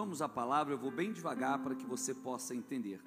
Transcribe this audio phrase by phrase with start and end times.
[0.00, 3.02] Vamos à palavra, eu vou bem devagar para que você possa entender.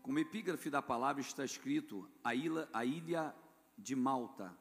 [0.00, 3.34] Como epígrafe da palavra está escrito a ilha, a ilha
[3.76, 4.56] de Malta.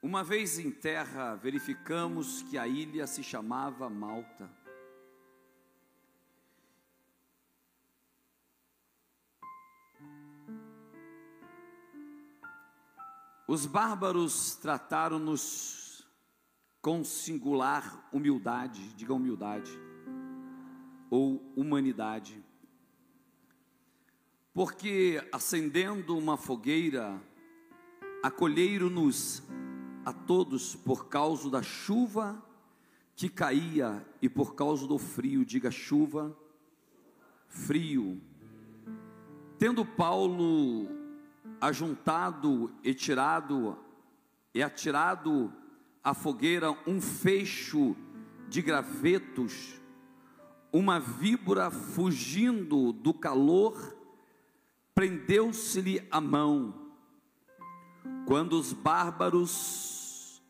[0.00, 4.48] Uma vez em terra, verificamos que a ilha se chamava Malta.
[13.48, 15.85] Os bárbaros trataram-nos
[16.86, 19.76] com singular humildade, diga humildade,
[21.10, 22.40] ou humanidade,
[24.54, 27.20] porque acendendo uma fogueira,
[28.22, 29.42] acolheram-nos
[30.04, 32.40] a todos por causa da chuva
[33.16, 36.38] que caía e por causa do frio, diga chuva,
[37.48, 38.22] frio.
[39.58, 40.86] Tendo Paulo
[41.60, 43.76] ajuntado e tirado
[44.54, 45.52] e atirado
[46.06, 47.96] à fogueira um fecho
[48.48, 49.80] de gravetos,
[50.72, 53.74] uma víbora fugindo do calor,
[54.94, 56.92] prendeu-se-lhe a mão.
[58.24, 60.40] Quando os bárbaros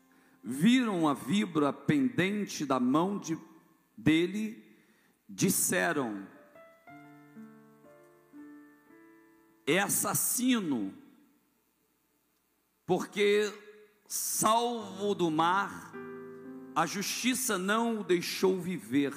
[0.43, 3.35] viram a víbora pendente da mão de,
[3.97, 4.63] dele,
[5.27, 6.27] disseram:
[9.65, 10.93] é assassino,
[12.85, 13.51] porque,
[14.07, 15.91] salvo do mar,
[16.75, 19.13] a justiça não o deixou viver.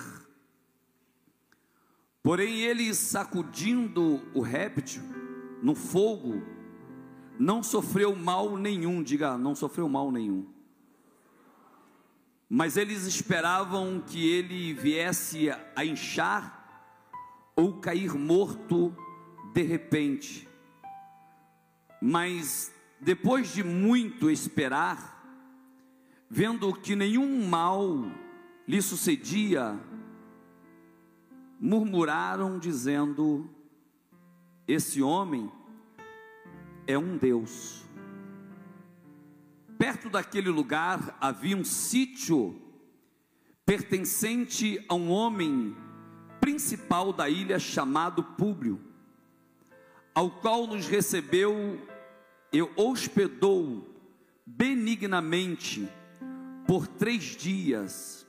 [2.23, 5.03] Porém, ele sacudindo o réptil
[5.63, 6.43] no fogo,
[7.39, 10.47] não sofreu mal nenhum, diga, não sofreu mal nenhum.
[12.49, 16.61] Mas eles esperavam que ele viesse a inchar
[17.55, 18.95] ou cair morto
[19.55, 20.49] de repente.
[22.03, 25.19] Mas depois de muito esperar,
[26.29, 28.05] vendo que nenhum mal
[28.67, 29.79] lhe sucedia,
[31.59, 33.49] murmuraram dizendo:
[34.67, 35.51] Esse homem
[36.87, 37.85] é um Deus.
[39.79, 42.61] Perto daquele lugar havia um sítio
[43.65, 45.75] pertencente a um homem
[46.41, 48.91] principal da ilha chamado Públio
[50.15, 51.81] ao qual nos recebeu
[52.53, 53.89] e hospedou
[54.45, 55.89] benignamente
[56.67, 58.27] por três dias.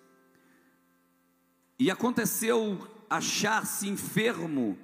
[1.80, 4.78] E aconteceu achar-se enfermo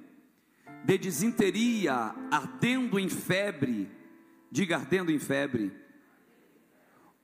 [0.84, 3.90] de desinteria, ardendo em febre,
[4.50, 5.72] diga ardendo em febre,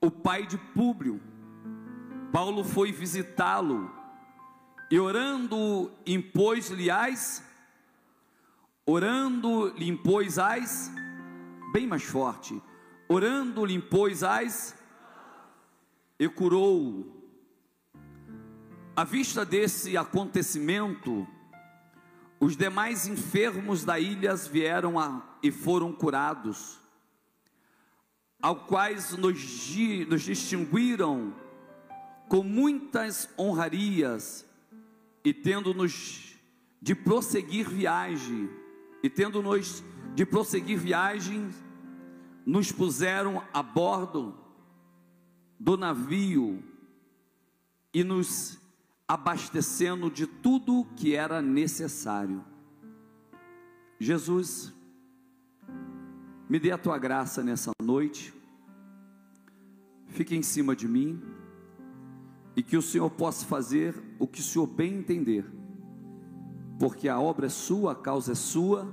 [0.01, 1.21] o pai de Públio.
[2.31, 3.91] Paulo foi visitá-lo
[4.91, 7.43] e orando impôs-lhe as
[8.87, 10.91] Orando lhe impôs as,
[11.75, 12.63] bem mais forte,
[13.05, 14.73] orando lhe impôs as,
[16.17, 17.21] e curou.
[18.95, 21.27] À vista desse acontecimento,
[22.39, 26.79] os demais enfermos da ilha vieram a, e foram curados,
[28.41, 29.37] ao quais nos,
[30.07, 31.35] nos distinguiram
[32.29, 34.45] com muitas honrarias,
[35.25, 36.37] e tendo-nos
[36.81, 38.49] de prosseguir viagem,
[39.03, 39.83] e tendo-nos
[40.15, 41.51] de prosseguir viagem,
[42.45, 44.35] nos puseram a bordo
[45.59, 46.63] do navio
[47.93, 48.59] e nos
[49.07, 52.43] abastecendo de tudo que era necessário.
[53.99, 54.73] Jesus,
[56.49, 58.33] me dê a tua graça nessa noite,
[60.07, 61.21] fique em cima de mim
[62.55, 65.45] e que o Senhor possa fazer o que o Senhor bem entender
[66.79, 68.91] porque a obra é sua, a causa é sua,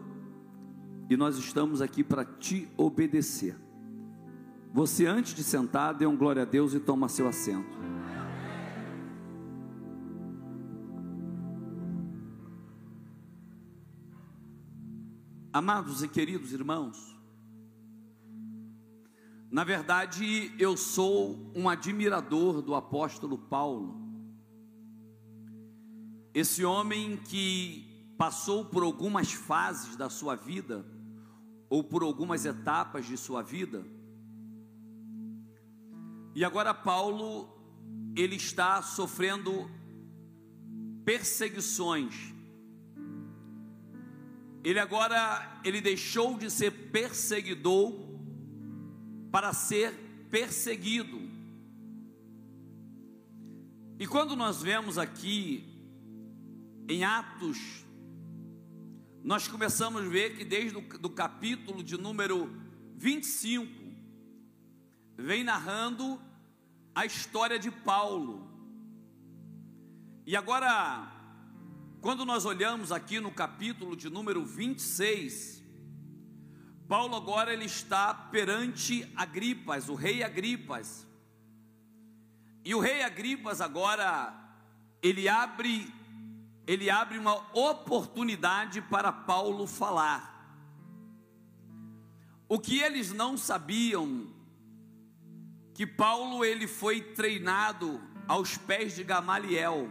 [1.13, 3.55] e nós estamos aqui para te obedecer.
[4.73, 7.77] Você, antes de sentar, dê um glória a Deus e toma seu assento.
[15.53, 17.15] Amados e queridos irmãos,
[19.51, 24.01] na verdade eu sou um admirador do apóstolo Paulo,
[26.33, 30.87] esse homem que passou por algumas fases da sua vida,
[31.73, 33.83] ou por algumas etapas de sua vida,
[36.35, 37.49] e agora Paulo,
[38.15, 39.71] ele está sofrendo
[41.03, 42.15] perseguições.
[44.63, 47.95] Ele agora, ele deixou de ser perseguidor
[49.31, 49.95] para ser
[50.31, 51.23] perseguido.
[53.99, 55.65] E quando nós vemos aqui
[56.87, 57.82] em Atos,
[59.23, 62.51] nós começamos a ver que desde o do capítulo de número
[62.97, 63.71] 25,
[65.17, 66.21] vem narrando
[66.93, 68.51] a história de Paulo.
[70.27, 71.09] E agora,
[72.01, 75.63] quando nós olhamos aqui no capítulo de número 26,
[76.89, 81.07] Paulo agora ele está perante Agripas, o rei Agripas.
[82.65, 84.37] E o rei Agripas agora
[85.01, 85.93] ele abre
[86.67, 90.31] ele abre uma oportunidade para Paulo falar.
[92.49, 94.27] O que eles não sabiam
[95.75, 99.91] que Paulo ele foi treinado aos pés de Gamaliel.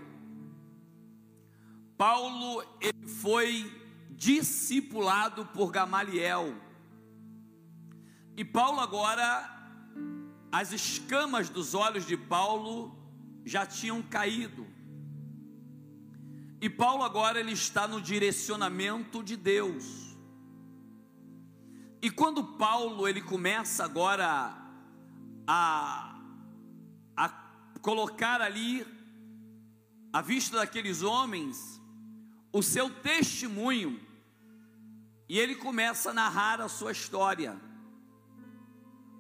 [1.98, 3.82] Paulo ele foi
[4.12, 6.56] discipulado por Gamaliel.
[8.38, 9.60] E Paulo agora
[10.52, 12.96] as escamas dos olhos de Paulo
[13.46, 14.68] já tinham caído.
[16.62, 20.16] E Paulo agora ele está no direcionamento de Deus.
[22.00, 24.56] E quando Paulo ele começa agora
[25.48, 26.22] a,
[27.18, 27.30] a
[27.82, 28.86] colocar ali
[30.14, 31.82] à vista daqueles homens
[32.54, 34.00] o seu testemunho,
[35.28, 37.60] e ele começa a narrar a sua história.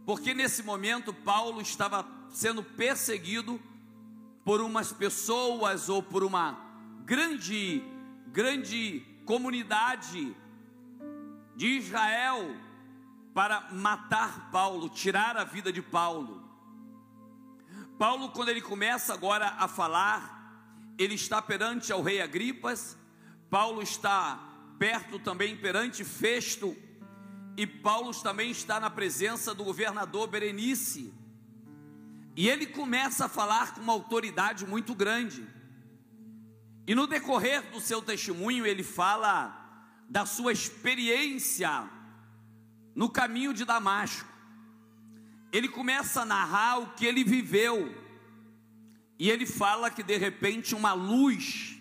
[0.05, 3.59] Porque nesse momento Paulo estava sendo perseguido
[4.43, 6.70] por umas pessoas ou por uma
[7.11, 7.83] grande,
[8.27, 10.33] grande comunidade
[11.57, 12.55] de Israel
[13.33, 16.41] para matar Paulo, tirar a vida de Paulo.
[17.99, 22.97] Paulo, quando ele começa agora a falar, ele está perante ao rei Agripas,
[23.49, 24.39] Paulo está
[24.79, 26.77] perto também perante Festo,
[27.57, 31.13] e Paulo também está na presença do governador Berenice.
[32.37, 35.45] E ele começa a falar com uma autoridade muito grande.
[36.91, 39.57] E no decorrer do seu testemunho, ele fala
[40.09, 41.89] da sua experiência
[42.93, 44.27] no caminho de Damasco.
[45.53, 47.95] Ele começa a narrar o que ele viveu.
[49.17, 51.77] E ele fala que de repente uma luz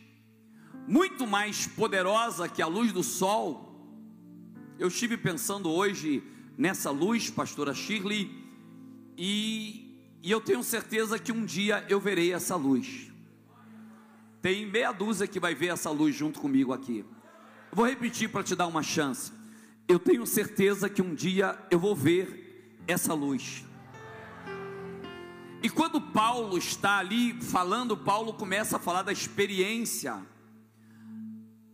[0.87, 3.85] muito mais poderosa que a luz do sol.
[4.79, 6.23] Eu estive pensando hoje
[6.57, 8.31] nessa luz, pastora Shirley,
[9.19, 9.93] e,
[10.23, 13.10] e eu tenho certeza que um dia eu verei essa luz.
[14.43, 17.05] Tem meia dúzia que vai ver essa luz junto comigo aqui.
[17.73, 19.41] vou repetir para te dar uma chance
[19.91, 23.65] eu tenho certeza que um dia eu vou ver essa luz.
[25.65, 30.25] E quando Paulo está ali falando, Paulo começa a falar da experiência.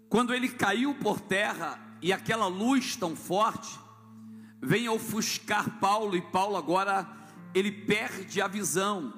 [0.09, 3.79] Quando ele caiu por terra e aquela luz tão forte
[4.63, 7.07] vem ofuscar Paulo e Paulo agora
[7.55, 9.13] ele perde a visão.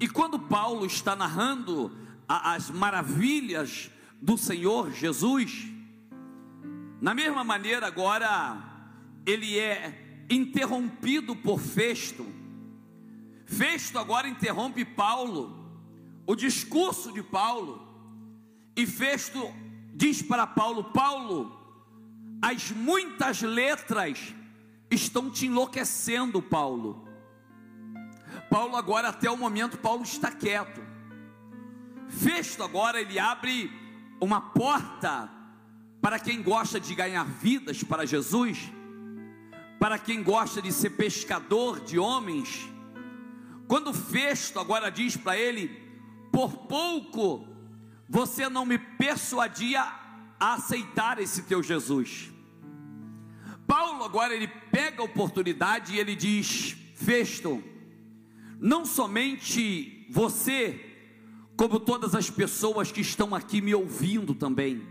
[0.00, 1.90] E quando Paulo está narrando
[2.28, 5.66] as maravilhas do Senhor Jesus,
[7.00, 8.56] na mesma maneira, agora,
[9.26, 12.26] ele é interrompido por Festo.
[13.46, 15.54] Festo agora interrompe Paulo,
[16.26, 17.86] o discurso de Paulo,
[18.76, 19.52] e Festo
[19.94, 21.56] diz para Paulo: Paulo,
[22.40, 24.34] as muitas letras
[24.90, 27.06] estão te enlouquecendo, Paulo.
[28.50, 30.80] Paulo agora até o momento Paulo está quieto.
[32.08, 33.70] Festo agora ele abre
[34.20, 35.30] uma porta
[36.00, 38.70] para quem gosta de ganhar vidas para Jesus,
[39.78, 42.68] para quem gosta de ser pescador de homens,
[43.66, 45.68] quando Festo agora diz para ele:
[46.30, 47.48] por pouco
[48.08, 49.82] você não me persuadia
[50.38, 52.30] a aceitar esse teu Jesus.
[53.66, 57.62] Paulo agora ele pega a oportunidade e ele diz: Festo,
[58.64, 60.80] não somente você,
[61.54, 64.82] como todas as pessoas que estão aqui me ouvindo também,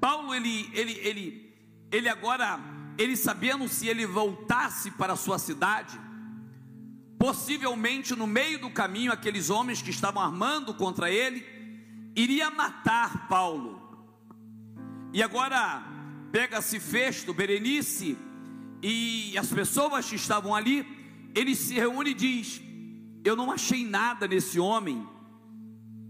[0.00, 1.54] Paulo, ele, ele, ele,
[1.92, 2.58] ele agora,
[2.96, 6.00] ele sabendo se ele voltasse para a sua cidade,
[7.18, 11.44] possivelmente no meio do caminho, aqueles homens que estavam armando contra ele,
[12.16, 14.08] iria matar Paulo.
[15.12, 15.84] E agora,
[16.32, 18.16] pega-se Festo, Berenice
[18.82, 21.03] e as pessoas que estavam ali,
[21.34, 22.62] ele se reúne e diz:
[23.24, 25.06] Eu não achei nada nesse homem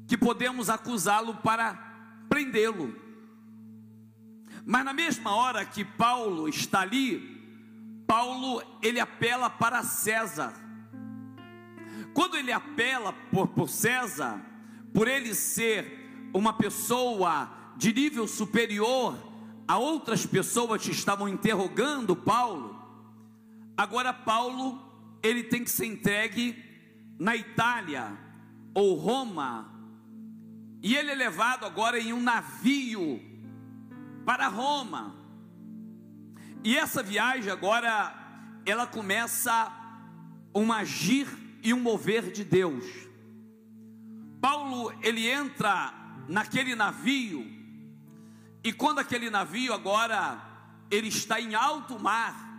[0.07, 1.75] que podemos acusá-lo para
[2.29, 2.95] prendê-lo.
[4.67, 7.35] Mas na mesma hora que Paulo está ali,
[8.07, 10.55] Paulo ele apela para César.
[12.13, 14.41] Quando ele apela por, por César,
[14.93, 19.17] por ele ser uma pessoa de nível superior
[19.67, 22.79] a outras pessoas que estavam interrogando Paulo,
[23.77, 24.84] agora Paulo
[25.25, 26.63] ele tem que ser entregue
[27.19, 28.17] na Itália
[28.75, 29.73] ou Roma,
[30.83, 33.23] e ele é levado agora em um navio
[34.27, 35.17] para Roma.
[36.63, 38.15] E essa viagem agora,
[38.67, 39.73] ela começa
[40.55, 41.27] um agir
[41.63, 42.85] e um mover de Deus.
[44.43, 45.95] Paulo ele entra
[46.29, 47.51] naquele navio
[48.63, 50.39] e quando aquele navio agora
[50.91, 52.54] ele está em alto mar,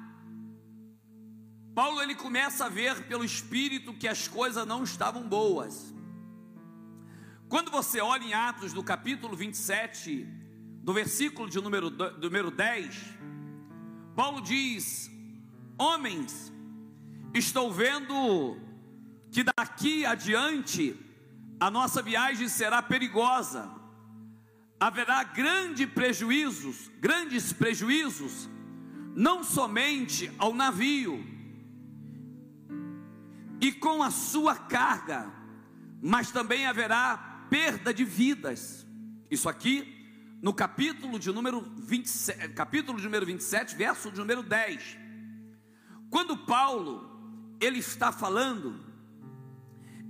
[1.75, 5.93] Paulo ele começa a ver pelo espírito que as coisas não estavam boas.
[7.49, 10.25] Quando você olha em Atos do capítulo 27,
[10.81, 12.95] do versículo de número, número 10,
[14.15, 15.11] Paulo diz:
[15.77, 16.53] Homens,
[17.33, 18.57] estou vendo
[19.29, 20.97] que daqui adiante
[21.59, 23.69] a nossa viagem será perigosa,
[24.79, 28.49] haverá grandes prejuízos, grandes prejuízos,
[29.13, 31.34] não somente ao navio
[33.61, 35.31] e com a sua carga,
[36.01, 38.85] mas também haverá perda de vidas.
[39.29, 39.95] Isso aqui
[40.41, 44.97] no capítulo de número 27, capítulo de número 27, verso de número 10.
[46.09, 48.79] Quando Paulo ele está falando,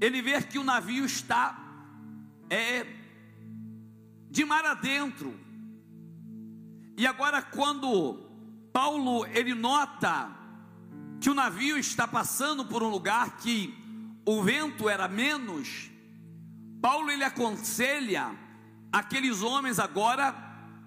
[0.01, 1.57] ele vê que o navio está
[2.49, 2.85] é,
[4.29, 5.39] de mar adentro.
[6.97, 8.25] E agora quando
[8.73, 10.44] Paulo ele nota
[11.25, 13.73] que o navio está passando por um lugar que
[14.27, 15.89] o vento era menos,
[16.79, 18.29] Paulo ele aconselha
[18.91, 20.35] aqueles homens agora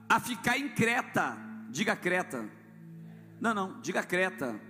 [0.09, 1.37] a ficar em Creta.
[1.71, 2.49] Diga Creta.
[3.40, 4.61] Não, não, diga Creta.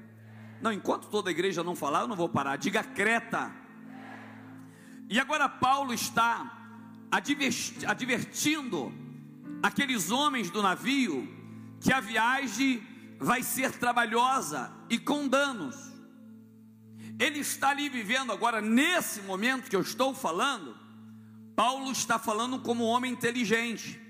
[0.63, 2.57] Não, enquanto toda a igreja não falar, eu não vou parar.
[2.57, 3.55] Diga Creta.
[5.07, 6.51] E agora Paulo está
[7.11, 8.91] advertindo
[9.63, 11.29] aqueles homens do navio
[11.79, 12.83] que a viagem
[13.19, 15.77] vai ser trabalhosa e com danos.
[17.19, 20.77] Ele está ali vivendo agora, nesse momento que eu estou falando,
[21.57, 24.01] Paulo está falando como homem inteligente,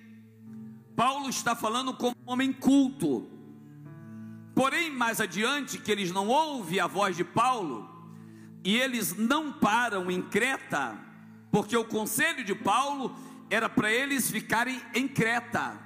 [0.94, 3.30] Paulo está falando como homem culto.
[4.54, 7.88] Porém, mais adiante, que eles não ouvem a voz de Paulo,
[8.62, 10.98] e eles não param em Creta,
[11.50, 13.16] porque o conselho de Paulo
[13.48, 15.80] era para eles ficarem em Creta.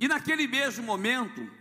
[0.00, 1.57] E naquele mesmo momento,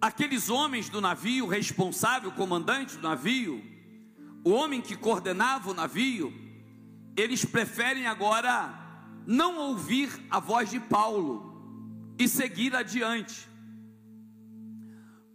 [0.00, 3.62] aqueles homens do navio, responsável, comandante do navio,
[4.42, 6.32] o homem que coordenava o navio,
[7.16, 8.74] eles preferem agora
[9.26, 13.48] não ouvir a voz de Paulo e seguir adiante.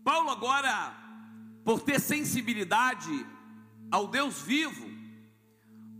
[0.03, 0.93] Paulo agora
[1.63, 3.25] por ter sensibilidade
[3.91, 4.86] ao Deus vivo,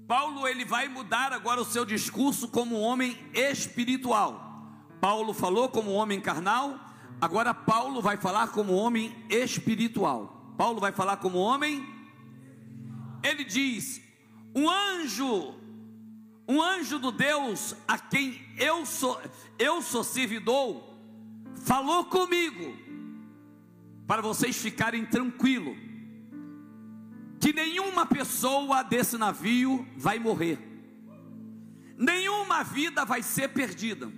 [0.08, 4.42] Paulo ele vai mudar agora o seu discurso como homem espiritual.
[5.02, 6.80] Paulo falou como homem carnal,
[7.20, 10.54] agora Paulo vai falar como homem espiritual.
[10.58, 11.86] Paulo vai falar como homem.
[13.24, 14.02] Ele diz:
[14.56, 15.56] "Um anjo,
[16.48, 19.20] um anjo do Deus a quem eu sou
[19.58, 20.84] eu sou servidor,
[21.64, 22.78] falou comigo
[24.06, 25.76] para vocês ficarem tranquilos,
[27.40, 30.60] que nenhuma pessoa desse navio vai morrer,
[31.98, 34.12] nenhuma vida vai ser perdida,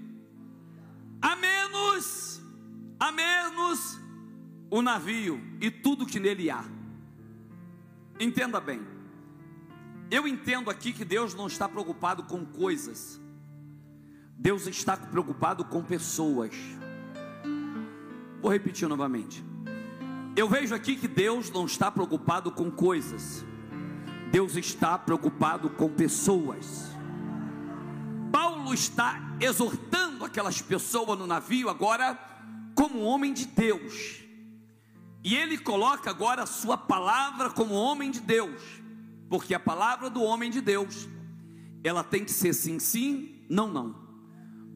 [1.21, 2.36] a menos,
[2.99, 3.99] a menos
[4.69, 6.63] o navio e tudo que nele há.
[8.19, 8.81] Entenda bem,
[10.09, 13.19] eu entendo aqui que Deus não está preocupado com coisas,
[14.37, 16.53] Deus está preocupado com pessoas.
[18.41, 19.43] Vou repetir novamente.
[20.35, 23.45] Eu vejo aqui que Deus não está preocupado com coisas,
[24.31, 26.91] Deus está preocupado com pessoas.
[28.31, 32.36] Paulo está exortando aquelas pessoas no navio agora
[32.77, 34.21] como homem de Deus.
[35.23, 38.61] E ele coloca agora a sua palavra como homem de Deus,
[39.27, 41.09] porque a palavra do homem de Deus,
[41.83, 44.07] ela tem que ser sim, sim, não, não.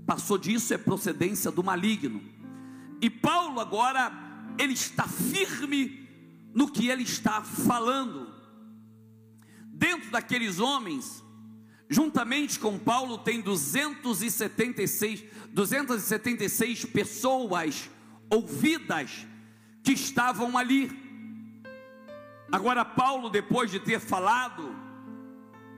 [0.05, 2.22] Passou disso é procedência do maligno.
[3.00, 4.12] E Paulo agora
[4.58, 6.10] ele está firme
[6.53, 8.34] no que ele está falando.
[9.67, 11.24] Dentro daqueles homens,
[11.92, 17.90] juntamente com Paulo, tem 276, 276 pessoas
[18.30, 19.28] ouvidas
[19.84, 20.90] que estavam ali.
[22.50, 24.74] Agora, Paulo, depois de ter falado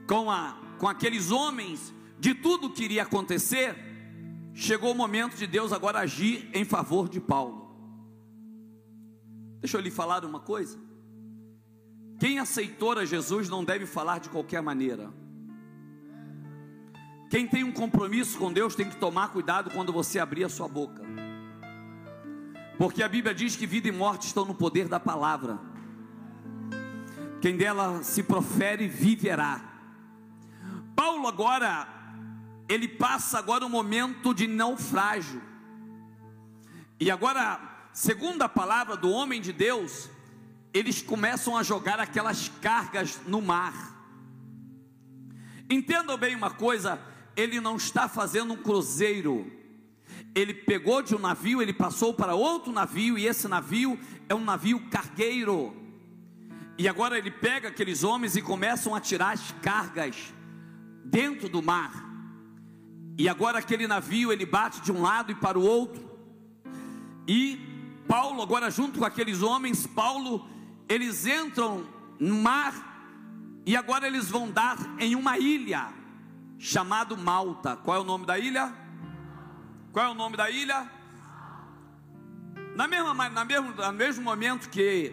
[0.06, 3.74] com, a, com aqueles homens de tudo que iria acontecer,
[4.54, 7.74] chegou o momento de Deus agora agir em favor de Paulo.
[9.60, 10.78] Deixa eu lhe falar uma coisa.
[12.20, 15.23] Quem aceitou a Jesus não deve falar de qualquer maneira.
[17.30, 20.68] Quem tem um compromisso com Deus tem que tomar cuidado quando você abrir a sua
[20.68, 21.02] boca.
[22.78, 25.58] Porque a Bíblia diz que vida e morte estão no poder da palavra.
[27.40, 29.60] Quem dela se profere viverá.
[30.94, 31.88] Paulo agora
[32.68, 35.42] ele passa agora um momento de naufrágio.
[36.98, 37.60] E agora
[37.94, 40.10] segundo a palavra do homem de Deus,
[40.74, 43.94] eles começam a jogar aquelas cargas no mar.
[45.70, 47.00] Entendam bem uma coisa:
[47.36, 49.50] ele não está fazendo um cruzeiro.
[50.34, 53.98] Ele pegou de um navio, ele passou para outro navio, e esse navio
[54.28, 55.74] é um navio cargueiro.
[56.76, 60.16] E agora ele pega aqueles homens e começam a tirar as cargas
[61.04, 62.04] dentro do mar.
[63.16, 66.02] E agora aquele navio ele bate de um lado e para o outro.
[67.28, 67.60] E
[68.08, 70.48] Paulo, agora junto com aqueles homens, Paulo,
[70.88, 71.86] eles entram
[72.18, 76.03] no mar e agora eles vão dar em uma ilha
[76.58, 77.76] chamado Malta.
[77.76, 78.72] Qual é o nome da ilha?
[79.92, 80.90] Qual é o nome da ilha?
[82.74, 85.12] Na mesma, na mesmo, no mesmo momento que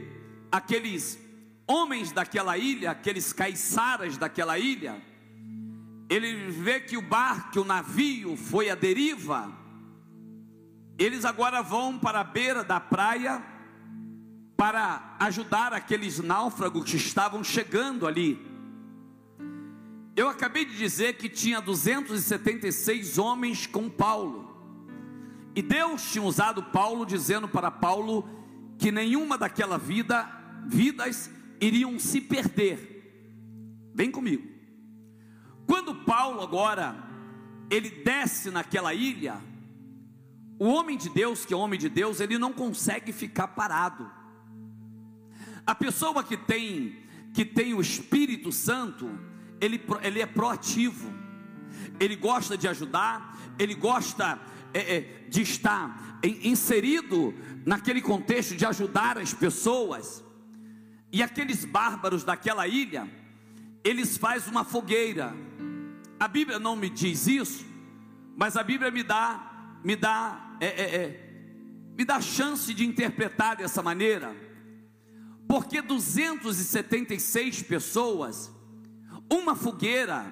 [0.52, 1.20] aqueles
[1.68, 5.02] homens daquela ilha, aqueles caiçaras daquela ilha,
[6.10, 9.52] ele vê que o barco, o navio foi à deriva,
[10.98, 13.42] eles agora vão para a beira da praia
[14.58, 18.51] para ajudar aqueles náufragos que estavam chegando ali.
[20.16, 24.50] Eu acabei de dizer que tinha 276 homens com Paulo.
[25.56, 28.28] E Deus tinha usado Paulo dizendo para Paulo
[28.78, 30.30] que nenhuma daquela vida,
[30.68, 33.92] vidas iriam se perder.
[33.94, 34.50] Vem comigo.
[35.66, 36.96] Quando Paulo agora
[37.70, 39.42] ele desce naquela ilha,
[40.60, 44.12] o homem de Deus, que é homem de Deus, ele não consegue ficar parado.
[45.66, 47.00] A pessoa que tem
[47.34, 49.10] que tem o Espírito Santo,
[49.62, 51.10] ele, ele é proativo.
[52.00, 54.40] Ele gosta de ajudar, ele gosta
[54.74, 57.34] é, é, de estar inserido
[57.66, 60.24] naquele contexto de ajudar as pessoas.
[61.12, 63.08] E aqueles bárbaros daquela ilha,
[63.84, 65.36] eles fazem uma fogueira.
[66.20, 67.66] A Bíblia não me diz isso,
[68.36, 71.28] mas a Bíblia me dá, me dá, é, é, é
[71.98, 74.36] me dá chance de interpretar dessa maneira.
[75.48, 78.50] Porque 276 pessoas,
[79.32, 80.32] uma fogueira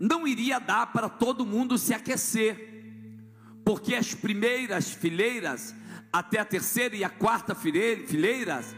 [0.00, 2.68] não iria dar para todo mundo se aquecer
[3.68, 5.74] porque as primeiras fileiras,
[6.10, 8.74] até a terceira e a quarta fileiras,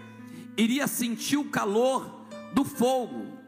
[0.56, 3.38] iria sentir o calor do fogo,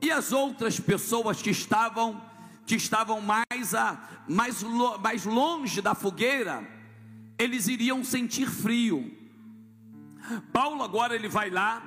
[0.00, 2.22] e as outras pessoas que estavam
[2.64, 4.62] que estavam mais a mais,
[5.02, 6.64] mais longe da fogueira,
[7.36, 9.10] eles iriam sentir frio.
[10.52, 11.82] Paulo agora ele vai lá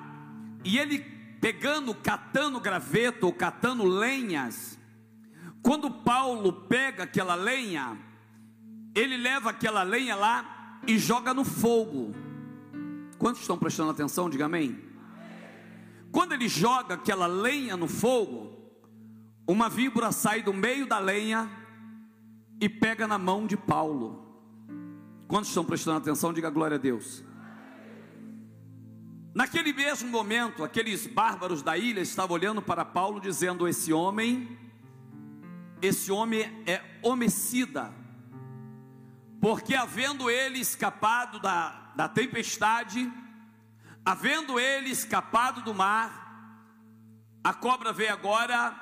[0.66, 1.00] e ele
[1.42, 4.80] pegando, catando graveto ou catando lenhas.
[5.64, 7.98] Quando Paulo pega aquela lenha,
[8.94, 12.14] ele leva aquela lenha lá e joga no fogo.
[13.18, 14.30] Quantos estão prestando atenção?
[14.30, 14.80] Diga amém.
[16.12, 18.52] Quando ele joga aquela lenha no fogo,
[19.48, 21.50] uma víbora sai do meio da lenha
[22.60, 24.28] e pega na mão de Paulo.
[25.28, 26.34] Quantos estão prestando atenção?
[26.34, 27.24] Diga glória a Deus.
[29.34, 34.58] Naquele mesmo momento, aqueles bárbaros da ilha estavam olhando para Paulo, dizendo: Esse homem,
[35.82, 38.02] esse homem é homicida
[39.42, 43.12] porque havendo ele escapado da, da tempestade,
[44.06, 46.22] havendo ele escapado do mar,
[47.44, 48.76] a cobra veio agora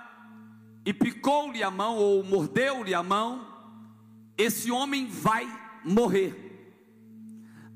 [0.86, 3.48] e picou-lhe a mão, ou mordeu-lhe a mão,
[4.38, 5.48] esse homem vai
[5.86, 6.49] morrer.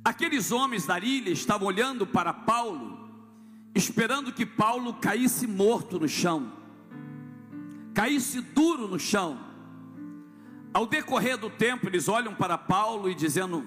[0.03, 3.09] Aqueles homens da ilha estavam olhando para Paulo,
[3.73, 6.51] esperando que Paulo caísse morto no chão,
[7.93, 9.53] caísse duro no chão
[10.73, 13.63] ao decorrer do tempo, eles olham para Paulo e dizendo: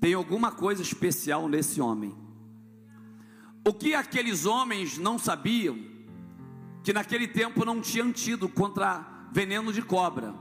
[0.00, 2.12] tem alguma coisa especial nesse homem.
[3.64, 5.78] O que aqueles homens não sabiam,
[6.82, 10.34] que naquele tempo não tinha antídoto contra veneno de cobra,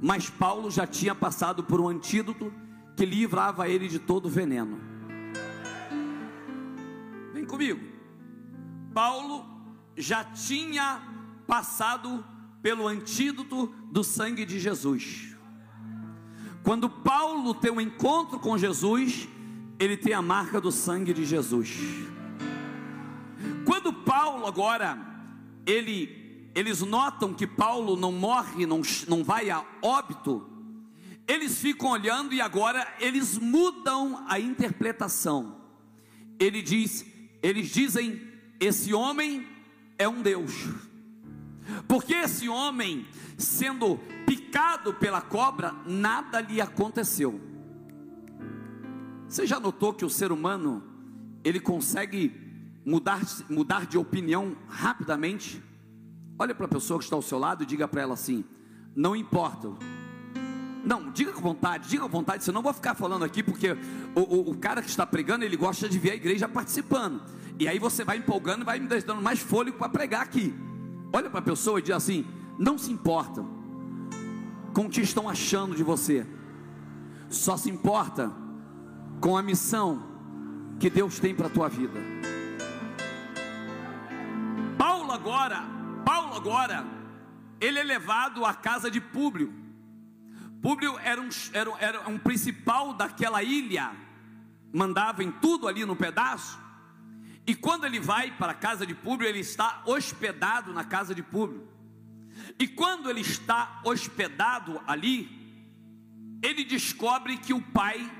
[0.00, 2.52] mas Paulo já tinha passado por um antídoto
[2.96, 4.80] que livrava ele de todo veneno.
[7.32, 7.80] Vem comigo.
[8.92, 9.44] Paulo
[9.96, 11.02] já tinha
[11.46, 12.24] passado
[12.62, 15.36] pelo antídoto do sangue de Jesus.
[16.62, 19.28] Quando Paulo tem um encontro com Jesus,
[19.78, 21.76] ele tem a marca do sangue de Jesus.
[23.66, 24.98] Quando Paulo agora,
[25.66, 30.48] ele, eles notam que Paulo não morre, não, não vai a óbito,
[31.26, 35.60] eles ficam olhando e agora eles mudam a interpretação.
[36.38, 37.04] Ele diz,
[37.42, 38.20] eles dizem,
[38.60, 39.46] esse homem
[39.98, 40.52] é um Deus.
[41.88, 43.06] Porque esse homem,
[43.38, 47.40] sendo picado pela cobra, nada lhe aconteceu.
[49.28, 50.82] Você já notou que o ser humano,
[51.42, 52.32] ele consegue
[52.84, 55.62] mudar, mudar de opinião rapidamente?
[56.38, 58.44] Olha para a pessoa que está ao seu lado e diga para ela assim:
[58.94, 59.70] não importa.
[60.84, 63.72] Não, diga com vontade, diga com vontade, senão eu vou ficar falando aqui, porque
[64.14, 67.22] o, o, o cara que está pregando, ele gosta de ver a igreja participando.
[67.58, 70.54] E aí você vai empolgando e vai me dando mais fôlego para pregar aqui.
[71.12, 72.26] Olha para a pessoa e diz assim:
[72.58, 73.48] não se importam
[74.74, 76.26] com o que estão achando de você,
[77.30, 78.32] só se importa
[79.20, 80.02] com a missão
[80.78, 81.98] que Deus tem para a tua vida.
[84.76, 85.62] Paulo agora,
[86.04, 86.84] Paulo agora,
[87.60, 89.63] ele é levado à casa de Públio.
[90.64, 93.94] Públio era um, era, era um principal daquela ilha,
[94.72, 96.58] mandava em tudo ali no pedaço.
[97.46, 101.22] E quando ele vai para a casa de Públio, ele está hospedado na casa de
[101.22, 101.68] Públio.
[102.58, 105.28] E quando ele está hospedado ali,
[106.42, 108.10] ele descobre que o pai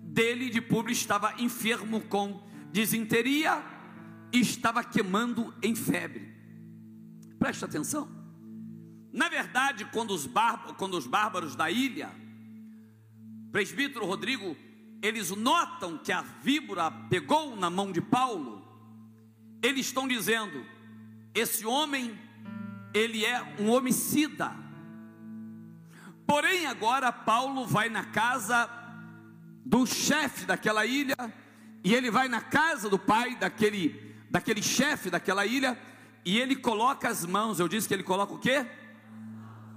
[0.00, 3.62] dele de Públio estava enfermo com disenteria
[4.32, 6.34] e estava queimando em febre.
[7.38, 8.15] Preste atenção.
[9.16, 10.28] Na verdade, quando os,
[10.76, 12.14] quando os bárbaros da ilha,
[13.50, 14.54] presbítero Rodrigo
[15.02, 18.62] eles notam que a víbora pegou na mão de Paulo,
[19.62, 20.66] eles estão dizendo:
[21.34, 22.18] esse homem,
[22.92, 24.54] ele é um homicida.
[26.26, 28.68] Porém, agora Paulo vai na casa
[29.64, 31.16] do chefe daquela ilha,
[31.82, 35.78] e ele vai na casa do pai daquele, daquele chefe daquela ilha,
[36.22, 37.58] e ele coloca as mãos.
[37.58, 38.66] Eu disse que ele coloca o quê?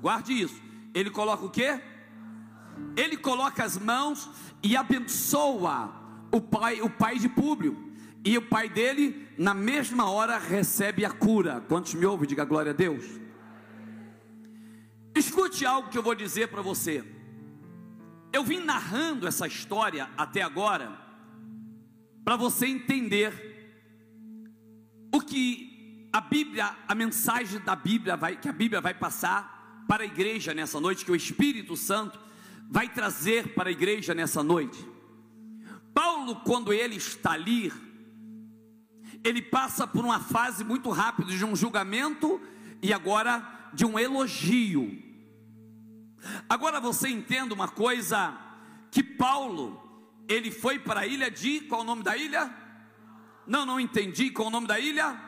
[0.02, 0.62] Guarde isso.
[0.94, 1.82] Ele coloca o quê?
[2.96, 4.30] Ele coloca as mãos
[4.64, 5.94] e abençoa
[6.32, 7.90] o pai, o pai de Públio.
[8.24, 11.62] E o pai dele, na mesma hora, recebe a cura.
[11.68, 12.28] Quantos me ouvem?
[12.28, 13.06] Diga glória a Deus.
[15.16, 17.04] Escute algo que eu vou dizer para você.
[18.32, 20.98] Eu vim narrando essa história até agora
[22.24, 23.50] para você entender
[25.14, 29.59] o que a Bíblia, a mensagem da Bíblia vai, que a Bíblia vai passar
[29.90, 32.20] para a igreja nessa noite, que o Espírito Santo
[32.70, 34.88] vai trazer para a igreja nessa noite.
[35.96, 37.74] Paulo, quando ele está ali,
[39.24, 42.40] ele passa por uma fase muito rápida de um julgamento
[42.84, 44.96] e agora de um elogio.
[46.48, 48.38] Agora você entenda uma coisa
[48.92, 52.54] que Paulo, ele foi para a ilha de qual o nome da ilha?
[53.48, 55.20] Não, não entendi qual o nome da ilha?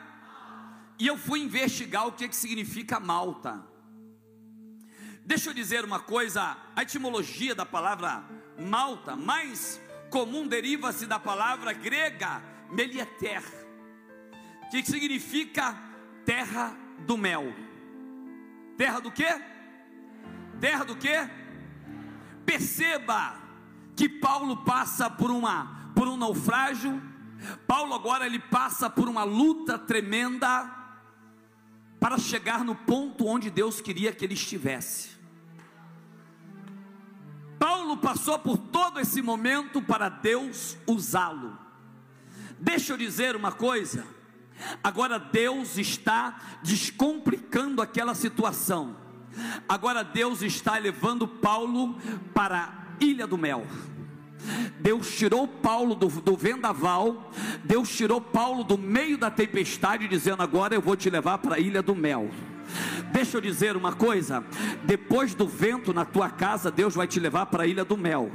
[1.00, 3.71] E eu fui investigar o que, que significa Malta.
[5.24, 8.24] Deixa eu dizer uma coisa: a etimologia da palavra
[8.58, 9.80] Malta, mais
[10.10, 13.42] comum, deriva-se da palavra grega melieter,
[14.70, 15.76] que significa
[16.24, 17.54] terra do mel.
[18.76, 19.40] Terra do quê?
[20.60, 21.28] Terra do quê?
[22.44, 23.36] Perceba
[23.96, 27.00] que Paulo passa por uma por um naufrágio.
[27.66, 30.70] Paulo agora ele passa por uma luta tremenda
[32.00, 35.11] para chegar no ponto onde Deus queria que ele estivesse.
[37.62, 41.56] Paulo passou por todo esse momento para Deus usá-lo.
[42.58, 44.04] Deixa eu dizer uma coisa.
[44.82, 48.96] Agora Deus está descomplicando aquela situação.
[49.68, 51.96] Agora Deus está levando Paulo
[52.34, 53.64] para a Ilha do Mel.
[54.80, 57.30] Deus tirou Paulo do, do, vendaval,
[57.62, 61.60] Deus tirou Paulo do meio da tempestade, dizendo: Agora eu vou te levar para a
[61.60, 62.28] ilha do mel.
[63.12, 64.44] Deixa eu dizer uma coisa:
[64.84, 68.30] depois do vento na tua casa, Deus vai te levar para a ilha do mel.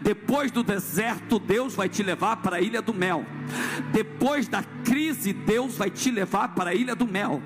[0.00, 3.24] Depois do deserto, Deus vai te levar para a ilha do mel.
[3.92, 7.42] Depois da crise, Deus vai te levar para a ilha do mel.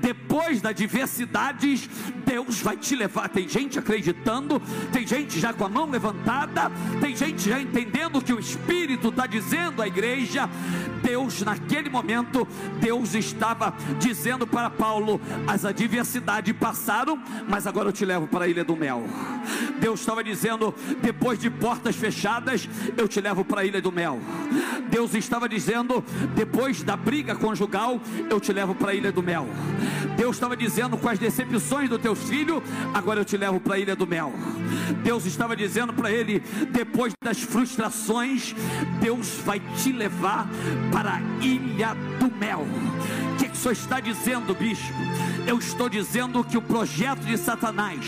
[0.00, 1.88] Depois da diversidade,
[2.24, 3.28] Deus vai te levar.
[3.28, 4.60] Tem gente acreditando,
[4.92, 9.08] tem gente já com a mão levantada, tem gente já entendendo o que o Espírito
[9.08, 10.48] está dizendo à igreja.
[11.02, 12.46] Deus, naquele momento,
[12.80, 18.48] Deus estava dizendo para Paulo: as adversidades passaram, mas agora eu te levo para a
[18.48, 19.04] ilha do mel.
[19.78, 24.20] Deus estava dizendo: depois de portas fechadas, eu te levo para a ilha do mel.
[24.90, 29.48] Deus estava dizendo: depois da briga conjugal, eu te levo para a ilha do mel.
[30.16, 33.78] Deus estava dizendo: com as decepções do teu filho, agora eu te levo para a
[33.78, 34.32] ilha do mel.
[35.02, 38.54] Deus estava dizendo para ele: depois das frustrações,
[39.00, 40.48] Deus vai te levar
[40.92, 42.66] para a ilha do mel.
[43.40, 44.92] Que, que o senhor está dizendo, bispo?
[45.46, 48.04] Eu estou dizendo que o projeto de Satanás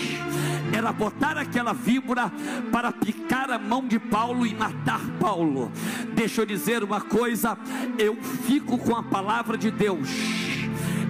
[0.76, 2.30] era botar aquela víbora
[2.70, 5.72] para picar a mão de Paulo e matar Paulo.
[6.14, 7.56] Deixa eu dizer uma coisa:
[7.98, 8.14] eu
[8.46, 10.10] fico com a palavra de Deus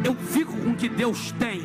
[0.04, 1.62] eu fico com o que Deus tem,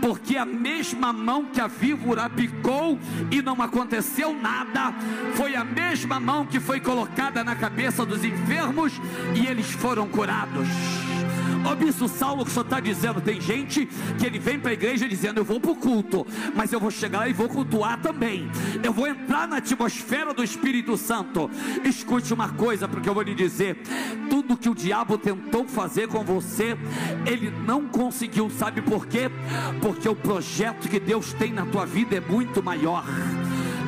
[0.00, 2.96] porque a mesma mão que a víbora picou
[3.32, 4.94] e não aconteceu nada,
[5.34, 8.92] foi a mesma mão que foi colocada na cabeça dos enfermos
[9.34, 10.68] e eles foram curados.
[11.64, 13.20] Ô bispo Saulo, que o senhor está dizendo?
[13.20, 13.86] Tem gente
[14.18, 16.90] que ele vem para a igreja dizendo: Eu vou para o culto, mas eu vou
[16.90, 18.50] chegar e vou cultuar também.
[18.82, 21.50] Eu vou entrar na atmosfera do Espírito Santo.
[21.82, 23.78] Escute uma coisa, porque eu vou lhe dizer:
[24.28, 26.76] tudo que o diabo tentou fazer com você,
[27.26, 28.50] ele não conseguiu.
[28.50, 29.30] Sabe por quê?
[29.80, 33.04] Porque o projeto que Deus tem na tua vida é muito maior.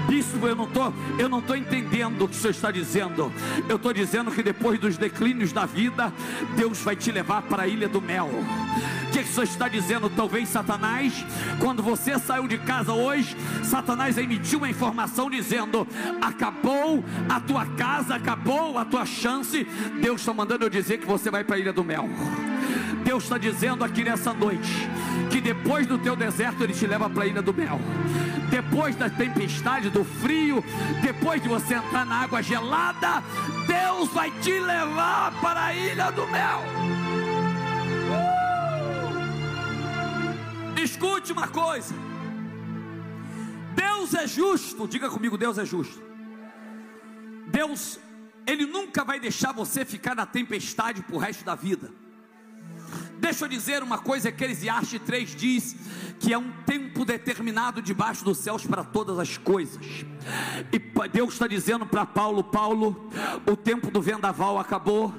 [0.08, 3.32] Bispo, eu não estou, eu não estou entendendo o que o senhor está dizendo.
[3.68, 6.12] Eu estou dizendo que depois dos declínios da vida,
[6.56, 8.26] Deus vai te levar para a ilha do mel.
[8.26, 10.10] O que, que o senhor está dizendo?
[10.10, 11.24] Talvez Satanás,
[11.58, 15.86] quando você saiu de casa hoje, Satanás emitiu uma informação dizendo:
[16.20, 19.66] acabou a tua casa, acabou a tua chance.
[20.00, 22.08] Deus está mandando eu dizer que você vai para a ilha do mel.
[23.04, 24.88] Deus está dizendo aqui nessa noite
[25.30, 27.80] que depois do teu deserto Ele te leva para a ilha do mel.
[28.50, 30.64] Depois da tempestade, do frio,
[31.02, 33.22] depois de você entrar na água gelada,
[33.66, 36.62] Deus vai te levar para a ilha do mel.
[38.10, 38.46] Uh!
[40.86, 41.94] Escute uma coisa.
[43.74, 46.00] Deus é justo, diga comigo, Deus é justo.
[47.48, 47.98] Deus,
[48.46, 51.90] Ele nunca vai deixar você ficar na tempestade para o resto da vida.
[53.18, 55.76] Deixa eu dizer uma coisa, Eclesiastes 3 diz
[56.18, 60.04] que é um tempo determinado debaixo dos céus para todas as coisas.
[60.72, 63.10] E Deus está dizendo para Paulo: Paulo,
[63.50, 65.14] o tempo do vendaval acabou,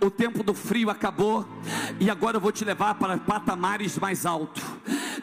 [0.00, 1.46] o tempo do frio acabou,
[2.00, 4.62] e agora eu vou te levar para patamares mais altos.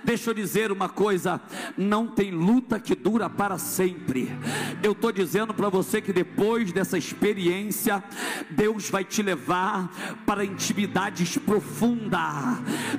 [0.03, 1.41] Deixa eu dizer uma coisa:
[1.75, 4.29] não tem luta que dura para sempre.
[4.83, 8.03] Eu estou dizendo para você que depois dessa experiência,
[8.51, 9.89] Deus vai te levar
[10.25, 12.14] para intimidades profundas.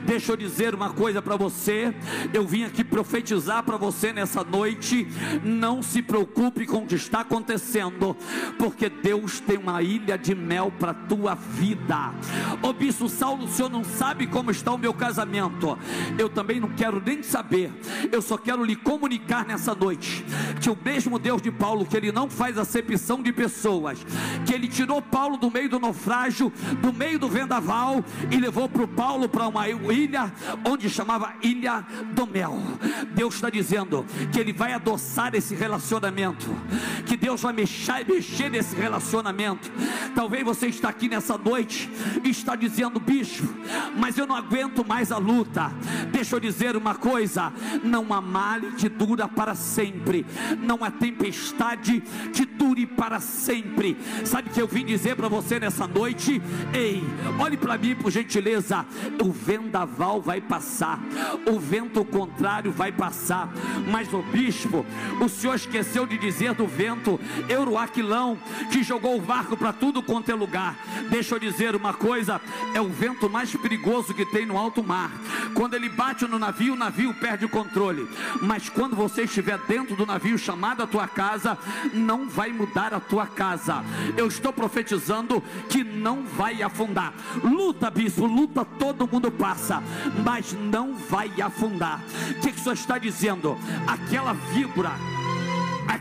[0.04, 1.94] Deixa eu dizer uma coisa para você:
[2.32, 5.06] eu vim aqui profetizar para você nessa noite.
[5.44, 8.16] Não se preocupe com o que está acontecendo,
[8.58, 12.12] porque Deus tem uma ilha de mel para tua vida.
[12.62, 15.78] Ô bispo Saulo, o senhor não sabe como está o meu casamento.
[16.18, 17.72] Eu também não quero quero nem saber,
[18.12, 20.24] eu só quero lhe comunicar nessa noite
[20.60, 23.98] que o mesmo Deus de Paulo, que ele não faz acepção de pessoas,
[24.46, 28.84] que ele tirou Paulo do meio do naufrágio, do meio do vendaval e levou para
[28.84, 30.32] o Paulo para uma ilha
[30.64, 32.58] onde chamava Ilha do Mel.
[33.14, 36.46] Deus está dizendo que ele vai adoçar esse relacionamento,
[37.04, 39.70] que Deus vai mexer, mexer nesse relacionamento.
[40.14, 41.90] Talvez você está aqui nessa noite
[42.24, 43.54] e está dizendo, bicho,
[43.96, 45.70] mas eu não aguento mais a luta.
[46.10, 50.24] Deixa eu dizer uma uma coisa: não há mal que dura para sempre,
[50.62, 52.00] não há tempestade
[52.32, 53.96] que dure para sempre.
[54.24, 56.40] Sabe o que eu vim dizer para você nessa noite?
[56.72, 57.02] Ei,
[57.40, 58.86] olhe para mim por gentileza.
[59.22, 61.00] O vendaval vai passar,
[61.46, 63.52] o vento contrário vai passar,
[63.90, 64.84] mas o bispo,
[65.20, 68.38] o senhor esqueceu de dizer do vento Euroaquilão
[68.70, 70.76] que jogou o barco para tudo quanto é lugar.
[71.10, 72.40] Deixa eu dizer uma coisa:
[72.74, 75.10] é o vento mais perigoso que tem no alto mar.
[75.54, 78.08] Quando ele bate no navio, o navio perde o controle.
[78.40, 81.58] Mas quando você estiver dentro do navio chamado a tua casa,
[81.92, 83.84] não vai mudar a tua casa.
[84.16, 87.14] Eu estou profetizando que não vai afundar.
[87.42, 89.82] Luta, bispo, luta, todo mundo passa,
[90.24, 92.00] mas não vai afundar.
[92.30, 93.56] O que, que o senhor está dizendo?
[93.86, 94.92] Aquela víbora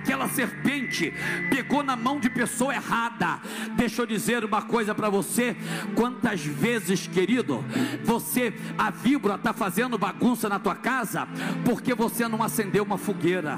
[0.06, 1.12] aquela serpente
[1.50, 3.40] pegou na mão de pessoa errada.
[3.76, 5.58] Deixa eu dizer uma coisa para você:
[5.96, 7.66] quantas vezes, querido,
[8.04, 11.28] você, a víbora, está fazendo bagunça na tua casa
[11.66, 13.58] porque você não acendeu uma fogueira?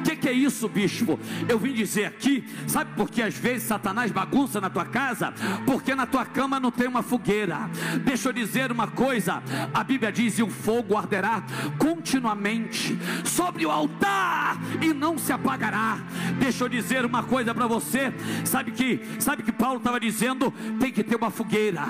[0.00, 1.18] O que, que é isso, bispo?
[1.48, 5.32] Eu vim dizer aqui, sabe por que às vezes Satanás bagunça na tua casa?
[5.64, 7.70] Porque na tua cama não tem uma fogueira.
[8.04, 11.42] Deixa eu dizer uma coisa: a Bíblia diz: e o fogo arderá
[11.78, 15.85] continuamente sobre o altar e não se apagará
[16.38, 18.12] Deixa eu dizer uma coisa para você.
[18.44, 21.82] Sabe que, sabe que Paulo estava dizendo, tem que ter uma fogueira.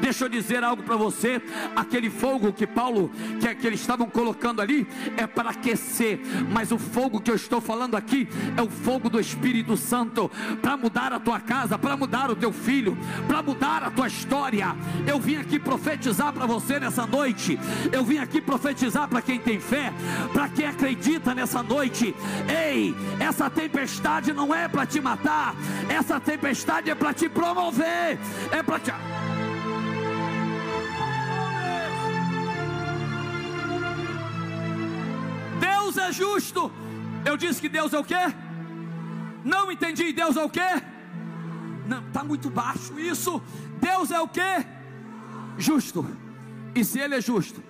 [0.00, 1.40] Deixa eu dizer algo para você.
[1.74, 4.86] Aquele fogo que Paulo, que, que eles estavam colocando ali,
[5.16, 6.20] é para aquecer.
[6.50, 10.76] Mas o fogo que eu estou falando aqui é o fogo do Espírito Santo para
[10.76, 14.74] mudar a tua casa, para mudar o teu filho, para mudar a tua história.
[15.06, 17.58] Eu vim aqui profetizar para você nessa noite.
[17.92, 19.92] Eu vim aqui profetizar para quem tem fé,
[20.32, 22.14] para quem acredita nessa noite.
[22.48, 25.54] Ei, essa tempestade não é para te matar,
[25.88, 28.18] essa tempestade é para te promover,
[28.50, 28.92] é para te.
[35.60, 36.72] Deus é justo.
[37.24, 38.34] Eu disse que Deus é o quê?
[39.44, 40.12] Não entendi.
[40.12, 40.82] Deus é o quê?
[41.86, 43.42] Não, está muito baixo isso.
[43.80, 44.66] Deus é o quê?
[45.58, 46.06] Justo.
[46.74, 47.62] E se Ele é justo,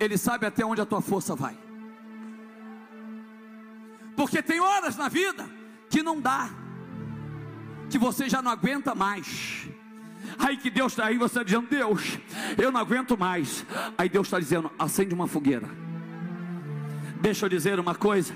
[0.00, 1.65] Ele sabe até onde a tua força vai.
[4.16, 5.48] Porque tem horas na vida
[5.90, 6.50] que não dá,
[7.90, 9.68] que você já não aguenta mais.
[10.38, 12.18] Aí que Deus está aí, você está dizendo, Deus,
[12.58, 13.64] eu não aguento mais.
[13.96, 15.68] Aí Deus está dizendo, acende uma fogueira.
[17.20, 18.34] Deixa eu dizer uma coisa: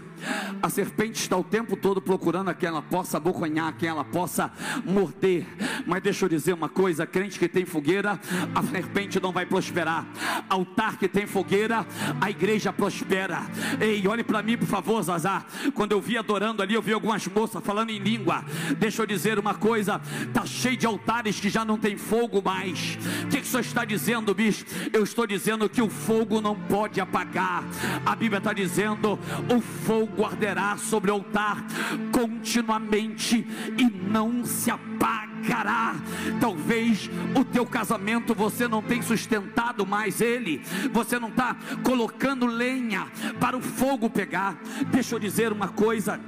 [0.62, 4.04] a serpente está o tempo todo procurando a quem ela possa abocanhar, a quem ela
[4.04, 4.52] possa
[4.84, 5.46] morder.
[5.86, 8.20] Mas deixa eu dizer uma coisa: crente que tem fogueira,
[8.54, 10.06] a serpente não vai prosperar.
[10.48, 11.86] Altar que tem fogueira,
[12.20, 13.42] a igreja prospera.
[13.80, 15.44] Ei, olhe para mim, por favor, Zazá.
[15.74, 18.44] Quando eu vi adorando ali, eu vi algumas moças falando em língua.
[18.78, 22.98] Deixa eu dizer uma coisa: está cheio de altares que já não tem fogo mais.
[23.24, 24.64] O que, que o senhor está dizendo, bicho?
[24.92, 27.64] Eu estou dizendo que o fogo não pode apagar.
[28.04, 31.64] A Bíblia está dizendo: o fogo arderá sobre o altar
[32.12, 33.46] continuamente
[33.78, 35.94] e não se apagará.
[36.40, 43.06] Talvez o teu casamento você não tenha sustentado mais ele, você não está colocando lenha
[43.38, 44.56] para o fogo pegar.
[44.90, 46.20] Deixa eu dizer uma coisa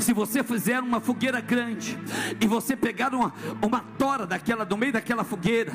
[0.00, 1.98] se você fizer uma fogueira grande
[2.40, 3.32] e você pegar uma,
[3.62, 5.72] uma tora daquela do meio daquela fogueira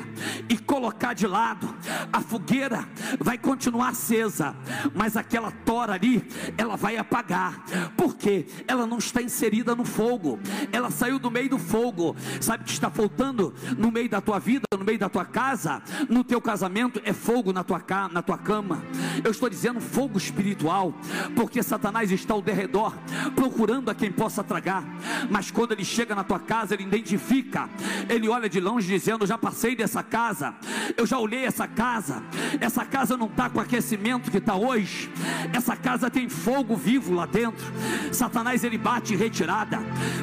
[0.48, 1.74] e colocar de lado,
[2.12, 4.54] a fogueira vai continuar acesa,
[4.94, 7.64] mas aquela tora ali, ela vai apagar.
[7.96, 10.38] Porque ela não está inserida no fogo.
[10.72, 12.16] Ela saiu do meio do fogo.
[12.40, 15.82] Sabe o que está faltando no meio da tua vida, no meio da tua casa,
[16.08, 18.82] no teu casamento é fogo na tua na tua cama.
[19.22, 20.94] Eu estou dizendo fogo espiritual,
[21.34, 22.94] porque Satanás está ao derredor
[23.34, 24.84] procurando quem possa tragar,
[25.30, 27.68] mas quando ele chega na tua casa, ele identifica,
[28.08, 30.54] ele olha de longe dizendo: Já passei dessa casa,
[30.96, 32.22] eu já olhei essa casa,
[32.60, 35.10] essa casa não está com o aquecimento que está hoje,
[35.52, 37.64] essa casa tem fogo vivo lá dentro.
[38.12, 39.78] Satanás ele bate retirada.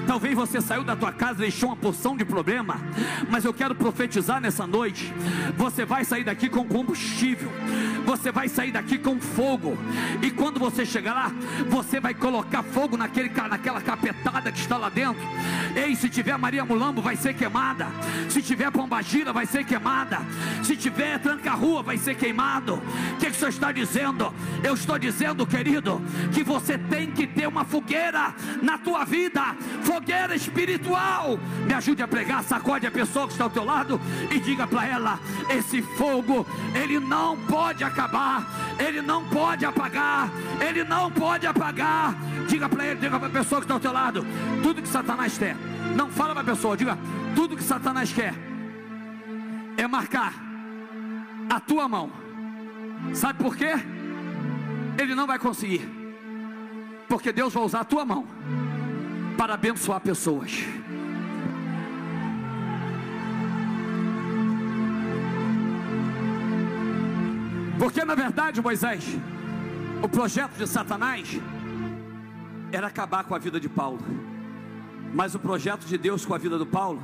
[0.05, 2.79] Talvez você saiu da tua casa e deixou uma porção de problema,
[3.29, 5.13] mas eu quero profetizar nessa noite:
[5.55, 7.51] você vai sair daqui com combustível,
[8.05, 9.77] você vai sair daqui com fogo,
[10.21, 11.31] e quando você chegar lá,
[11.69, 15.21] você vai colocar fogo naquele cara naquela capetada que está lá dentro.
[15.75, 17.87] Ei, se tiver Maria Mulambo, vai ser queimada.
[18.29, 20.19] Se tiver Pombagira, vai ser queimada.
[20.63, 22.75] Se tiver Tranca-Rua, vai ser queimado.
[22.75, 24.33] O que, que o senhor está dizendo?
[24.63, 30.35] Eu estou dizendo, querido, que você tem que ter uma fogueira na tua vida fogueira
[30.35, 31.39] espiritual.
[31.65, 33.99] Me ajude a pregar, sacode a pessoa que está ao teu lado
[34.31, 38.45] e diga para ela: esse fogo, ele não pode acabar,
[38.77, 40.29] ele não pode apagar,
[40.61, 42.15] ele não pode apagar.
[42.47, 44.25] Diga para ele, diga para a pessoa que está ao teu lado:
[44.61, 45.55] tudo que Satanás quer.
[45.95, 46.97] Não fala para a pessoa, diga:
[47.35, 48.33] tudo que Satanás quer
[49.77, 50.33] é marcar
[51.49, 52.11] a tua mão.
[53.13, 53.73] Sabe por quê?
[54.97, 55.87] Ele não vai conseguir.
[57.07, 58.25] Porque Deus vai usar a tua mão
[59.37, 60.65] para abençoar pessoas.
[67.79, 69.05] Porque na verdade, Moisés,
[70.01, 71.39] o projeto de Satanás
[72.71, 73.99] era acabar com a vida de Paulo.
[75.13, 77.01] Mas o projeto de Deus com a vida do Paulo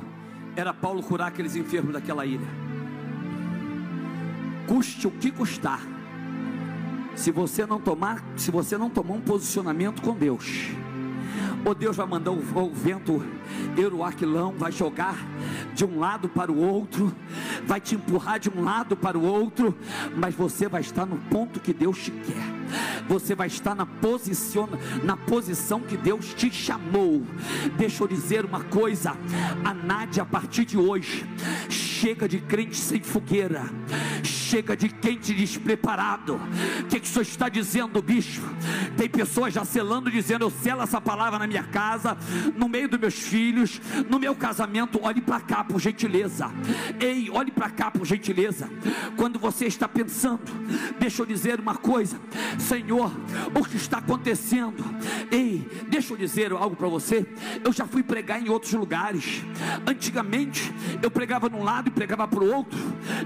[0.56, 2.46] era Paulo curar aqueles enfermos daquela ilha.
[4.66, 5.80] Custe o que custar.
[7.14, 10.70] Se você não tomar, se você não tomar um posicionamento com Deus,
[11.64, 13.24] ou Deus vai mandar o, o vento
[13.76, 15.16] Eruaquilão, vai jogar
[15.74, 17.14] de um lado para o outro,
[17.66, 19.76] vai te empurrar de um lado para o outro,
[20.16, 22.54] mas você vai estar no ponto que Deus te quer
[23.08, 24.68] você vai estar na posição,
[25.02, 27.24] na posição que Deus te chamou.
[27.76, 29.16] Deixa eu dizer uma coisa,
[29.64, 31.26] a Nádia, a partir de hoje,
[31.68, 33.64] chega de crente sem fogueira,
[34.22, 36.40] chega de quente despreparado.
[36.80, 38.42] O que, que o senhor está dizendo, bicho?
[38.96, 42.16] Tem pessoas já selando, dizendo: Eu selo essa palavra na minha casa,
[42.56, 44.98] no meio dos meus filhos, no meu casamento.
[45.02, 46.50] Olhe para cá, por gentileza.
[47.00, 48.68] Ei, olhe para cá, por gentileza.
[49.16, 50.42] Quando você está pensando,
[50.98, 52.20] deixa eu dizer uma coisa,
[52.58, 53.12] Senhor,
[53.54, 54.84] o que está acontecendo?
[55.30, 57.26] Ei, deixa eu dizer algo para você.
[57.64, 59.42] Eu já fui pregar em outros lugares.
[59.86, 62.78] Antigamente, eu pregava num lado e pregava para o outro.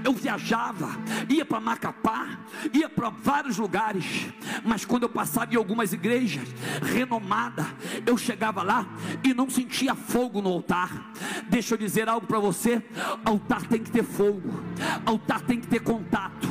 [0.03, 0.89] Eu viajava,
[1.29, 2.39] ia para Macapá,
[2.73, 4.27] ia para vários lugares.
[4.63, 6.47] Mas quando eu passava em algumas igrejas
[6.81, 7.65] renomadas,
[8.05, 8.87] eu chegava lá
[9.23, 11.11] e não sentia fogo no altar.
[11.49, 12.83] Deixa eu dizer algo para você:
[13.25, 14.63] altar tem que ter fogo,
[15.05, 16.47] altar tem que ter contato,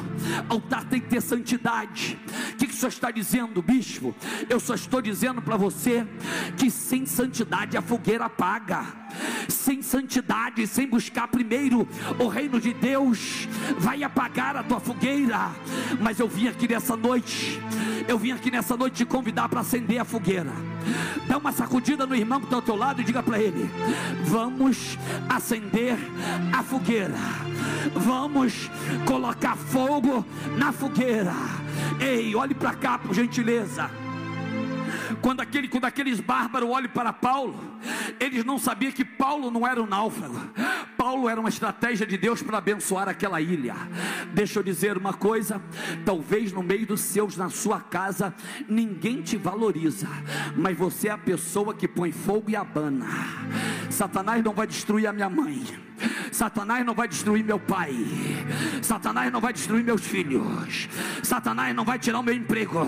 [0.49, 2.19] altar tem que ter santidade.
[2.53, 4.15] O que, que o senhor está dizendo, bispo?
[4.49, 6.07] Eu só estou dizendo para você
[6.57, 9.09] que sem santidade a fogueira apaga
[9.49, 11.87] sem santidade, sem buscar primeiro
[12.19, 13.49] o reino de Deus,
[13.79, 15.51] vai apagar a tua fogueira.
[16.01, 17.61] Mas eu vim aqui nessa noite,
[18.07, 20.53] eu vim aqui nessa noite te convidar para acender a fogueira.
[21.26, 23.70] Dá uma sacudida no irmão que está ao teu lado e diga para ele:
[24.24, 24.99] Vamos
[25.29, 25.97] acender
[26.53, 27.18] a fogueira.
[27.95, 28.70] Vamos
[29.07, 30.24] colocar fogo
[30.57, 31.35] na fogueira.
[32.01, 33.91] Ei, olhe para cá, por gentileza.
[35.20, 37.59] Quando, aquele, quando aqueles bárbaros olham para Paulo,
[38.20, 40.39] eles não sabiam que Paulo não era um náufrago.
[41.09, 43.75] Paulo era uma estratégia de Deus para abençoar aquela ilha.
[44.35, 45.59] Deixa eu dizer uma coisa:
[46.05, 48.35] talvez no meio dos seus, na sua casa,
[48.69, 50.07] ninguém te valoriza,
[50.55, 53.07] mas você é a pessoa que põe fogo e abana.
[53.89, 55.89] Satanás não vai destruir a minha mãe.
[56.31, 57.93] Satanás não vai destruir meu pai.
[58.83, 60.89] Satanás não vai destruir meus filhos.
[61.23, 62.87] Satanás não vai tirar o meu emprego.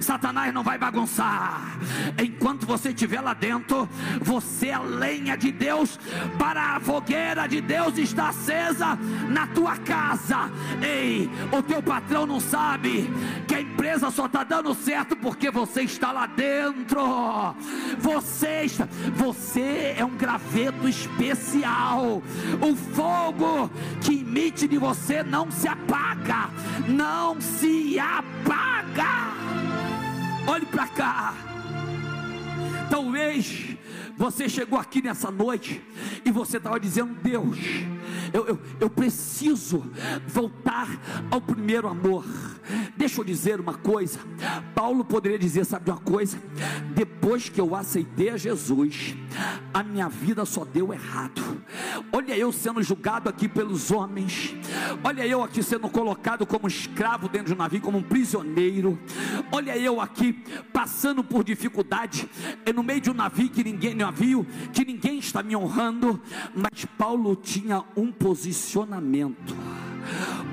[0.00, 1.78] Satanás não vai bagunçar.
[2.22, 3.88] Enquanto você estiver lá dentro,
[4.20, 5.98] você é lenha de Deus
[6.38, 10.50] para a fogueira de Deus está acesa na tua casa.
[10.82, 13.10] Ei, o teu patrão não sabe
[13.46, 17.54] que a empresa só está dando certo porque você está lá dentro.
[17.98, 18.66] Você,
[19.14, 22.22] você é um graveto especial.
[22.60, 23.70] O fogo
[24.00, 26.50] que emite de você não se apaga,
[26.88, 29.34] não se apaga.
[30.46, 31.34] Olhe para cá.
[32.90, 33.73] Talvez
[34.16, 35.82] você chegou aqui nessa noite
[36.24, 37.58] e você estava dizendo: Deus,
[38.32, 39.84] eu, eu, eu preciso
[40.26, 40.88] voltar
[41.30, 42.24] ao primeiro amor.
[42.96, 44.18] Deixa eu dizer uma coisa.
[44.74, 46.38] Paulo poderia dizer: sabe uma coisa?
[46.94, 49.16] Depois que eu aceitei a Jesus,
[49.72, 51.62] a minha vida só deu errado.
[52.12, 54.54] Olha eu sendo julgado aqui pelos homens.
[55.02, 58.98] Olha eu aqui sendo colocado como escravo dentro de um navio, como um prisioneiro.
[59.50, 62.28] Olha eu aqui passando por dificuldade
[62.74, 66.20] no meio de um navio que ninguém navio que ninguém está me honrando,
[66.54, 69.54] mas Paulo tinha um posicionamento.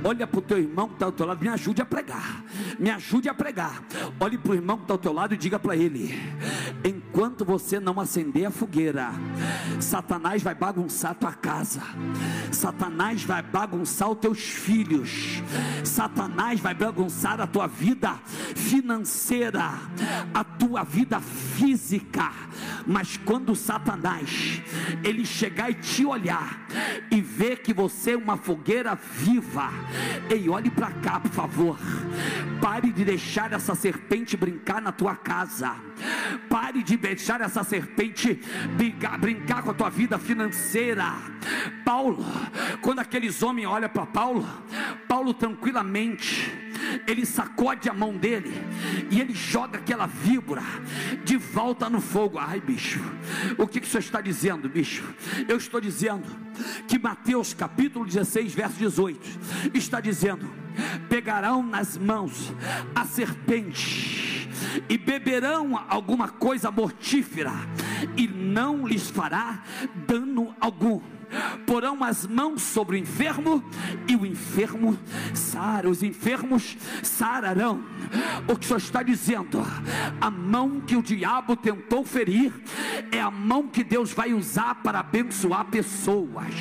[0.04, 2.44] Olha para o teu irmão que está ao teu lado, me ajude a pregar.
[2.80, 3.84] Me ajude a pregar.
[4.20, 6.18] Olhe para o irmão que está ao teu lado e diga para ele:
[6.84, 9.10] enquanto você não acender a fogueira,
[9.80, 11.82] Satanás vai bagunçar a tua casa,
[12.52, 15.42] Satanás vai bagunçar os teus filhos,
[15.84, 18.20] Satanás vai bagunçar a tua vida
[18.56, 19.72] financeira,
[20.34, 22.32] a tua vida física.
[22.86, 24.62] Mas quando Satanás
[25.04, 26.68] ele chegar e te olhar
[27.10, 29.41] e ver que você é uma fogueira viva,
[30.30, 31.78] ei, olhe para cá, por favor.
[32.62, 35.76] Pare de deixar essa serpente brincar na tua casa.
[36.50, 38.40] Pare de deixar essa serpente
[38.76, 41.06] brincar, brincar com a tua vida financeira.
[41.84, 42.24] Paulo,
[42.82, 44.48] quando aqueles homens olham para Paulo,
[45.08, 46.62] Paulo tranquilamente
[47.08, 48.52] ele sacode a mão dele
[49.10, 50.64] e ele joga aquela víbora
[51.24, 52.38] de volta no fogo.
[52.38, 53.00] Ai, bicho,
[53.58, 55.04] o que, que o senhor está dizendo, bicho?
[55.48, 56.24] Eu estou dizendo
[56.88, 59.20] que Mateus capítulo 16, verso 18,
[59.74, 60.50] está dizendo:
[61.10, 62.54] pegarão nas mãos
[62.96, 64.50] a serpente
[64.90, 67.54] e beberão alguma coisa mortífera,
[68.16, 69.64] e não lhes fará
[70.08, 71.02] dano algum
[71.66, 73.64] porão as mãos sobre o enfermo
[74.08, 74.98] e o enfermo
[75.34, 77.84] sara, os enfermos sararão.
[78.48, 79.62] O que o Senhor está dizendo?
[80.20, 82.54] A mão que o diabo tentou ferir
[83.12, 86.54] é a mão que Deus vai usar para abençoar pessoas.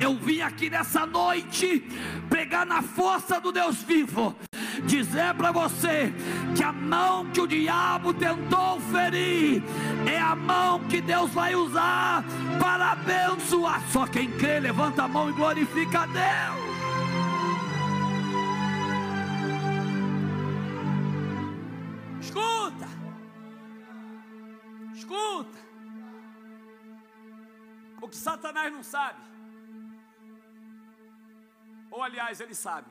[0.00, 1.86] Eu vim aqui nessa noite
[2.28, 4.34] pregar na força do Deus vivo
[4.80, 6.12] dizer para você
[6.56, 9.62] que a mão que o diabo tentou ferir
[10.10, 12.24] é a mão que Deus vai usar
[12.58, 13.82] para abençoar.
[13.90, 16.70] Só quem crê, levanta a mão e glorifica a Deus.
[22.20, 22.88] Escuta,
[24.94, 25.58] escuta.
[28.00, 29.20] O que Satanás não sabe,
[31.90, 32.86] ou aliás, ele sabe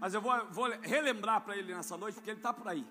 [0.00, 2.84] mas eu vou, vou relembrar para ele nessa noite, porque ele está por aí.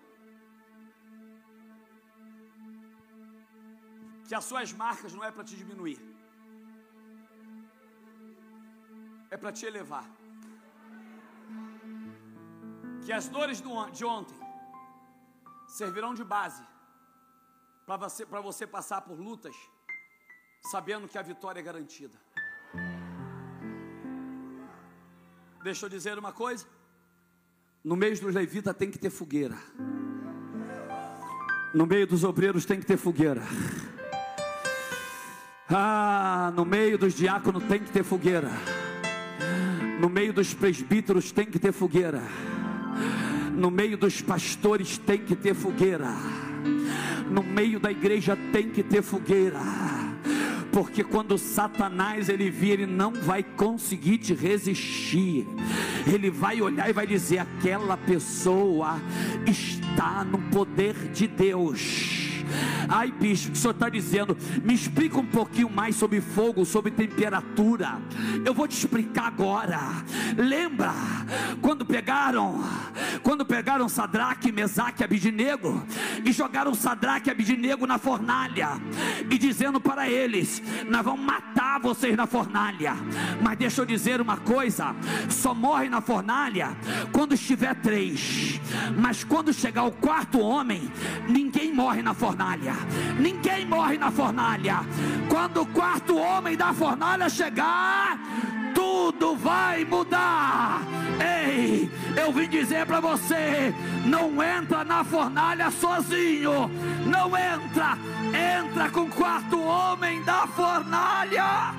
[4.27, 5.99] Que as suas marcas não é para te diminuir,
[9.31, 10.05] é para te elevar.
[13.03, 13.59] Que as dores
[13.97, 14.39] de ontem
[15.67, 16.63] servirão de base
[17.87, 19.55] para você, você passar por lutas,
[20.71, 22.17] sabendo que a vitória é garantida.
[25.63, 26.67] Deixa eu dizer uma coisa.
[27.83, 29.55] No meio dos levitas tem que ter fogueira.
[31.73, 33.43] No meio dos obreiros tem que ter fogueira.
[35.69, 38.51] Ah, no meio dos diáconos tem que ter fogueira.
[40.01, 42.21] No meio dos presbíteros tem que ter fogueira.
[43.53, 46.11] No meio dos pastores tem que ter fogueira.
[47.31, 49.59] No meio da igreja tem que ter fogueira
[50.71, 55.45] porque quando Satanás ele vir, ele não vai conseguir te resistir.
[56.07, 58.99] Ele vai olhar e vai dizer: aquela pessoa
[59.45, 62.43] está no poder de Deus.
[62.89, 64.35] Ai, bicho, que o senhor está dizendo?
[64.63, 68.01] Me explica um pouquinho mais sobre fogo, sobre temperatura.
[68.43, 69.79] Eu vou te explicar agora.
[70.35, 70.91] Lembra
[71.61, 72.63] quando pegaram,
[73.21, 75.85] quando pegaram Sadraque, Mesaque e Abidinego
[76.25, 78.69] e jogaram Sadraque e Abidinego na fornalha
[79.29, 82.95] e dizendo para eles: Nós vamos matar vocês na fornalha.
[83.41, 84.95] Mas deixa eu dizer uma coisa:
[85.29, 86.75] só morre na fornalha
[87.11, 88.59] quando estiver três.
[88.97, 90.91] Mas quando chegar o quarto homem,
[91.27, 92.78] ninguém morre na fornalha.
[93.19, 94.79] Ninguém morre na fornalha.
[95.29, 98.19] Quando o quarto homem da fornalha chegar,
[98.73, 100.81] tudo vai mudar.
[101.19, 103.73] Ei, eu vim dizer para você:
[104.05, 106.69] não entra na fornalha sozinho,
[107.05, 107.97] não entra,
[108.33, 111.73] entra com o quarto homem da fornalha.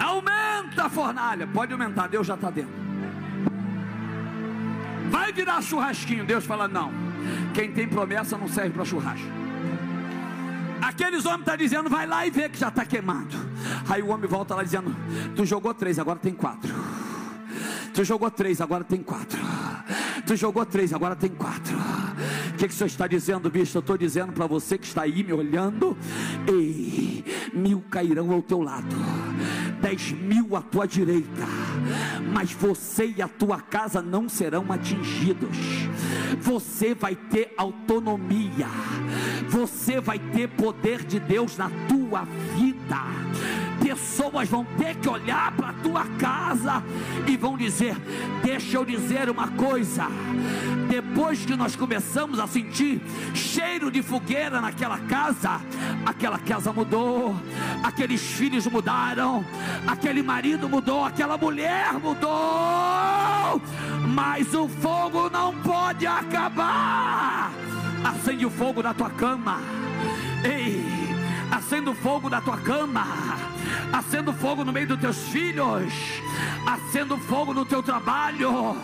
[0.00, 2.87] Aumenta a fornalha, pode aumentar, Deus já está dentro.
[5.10, 6.92] Vai virar churrasquinho, Deus fala: não,
[7.54, 9.26] quem tem promessa não serve para churrasco.
[10.80, 13.36] Aqueles homens estão tá dizendo, vai lá e vê que já está queimado.
[13.88, 14.94] Aí o homem volta lá dizendo:
[15.34, 16.74] Tu jogou três, agora tem quatro.
[17.92, 19.40] Tu jogou três, agora tem quatro.
[20.26, 21.76] Tu jogou três, agora tem quatro.
[22.52, 23.76] O que, que o senhor está dizendo, bicho?
[23.76, 25.96] Eu estou dizendo para você que está aí me olhando.
[26.46, 28.94] Ei, mil cairão ao teu lado,
[29.80, 31.46] dez mil à tua direita,
[32.32, 35.56] mas você e a tua casa não serão atingidos.
[36.40, 38.68] Você vai ter autonomia,
[39.48, 42.24] você vai ter poder de Deus na tua
[42.56, 46.82] vida pessoas vão ter que olhar para a tua casa
[47.26, 47.96] e vão dizer:
[48.42, 50.06] Deixa eu dizer uma coisa.
[50.88, 53.00] Depois que nós começamos a sentir
[53.34, 55.60] cheiro de fogueira naquela casa,
[56.04, 57.36] aquela casa mudou,
[57.82, 59.44] aqueles filhos mudaram,
[59.86, 63.60] aquele marido mudou, aquela mulher mudou,
[64.08, 67.52] mas o fogo não pode acabar.
[68.04, 69.60] Acende o fogo na tua cama.
[70.44, 70.97] Ei,
[71.50, 73.04] acenda o fogo na tua cama
[73.92, 75.92] acendo fogo no meio dos teus filhos,
[76.66, 78.76] acendo fogo no teu trabalho.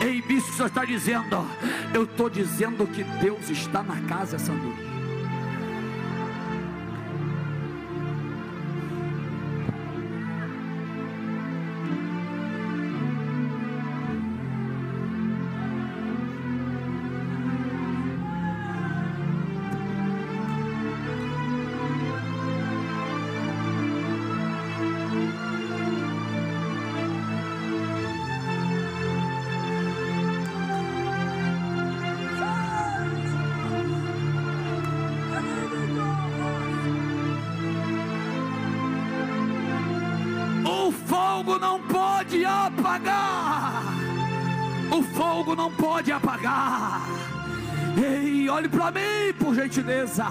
[0.00, 1.46] Ei, bispo, o senhor está dizendo,
[1.94, 4.91] eu estou dizendo que Deus está na casa essa noite.
[45.52, 47.02] Fogo não pode apagar.
[48.02, 50.26] Ei, olhe para mim, por gentileza.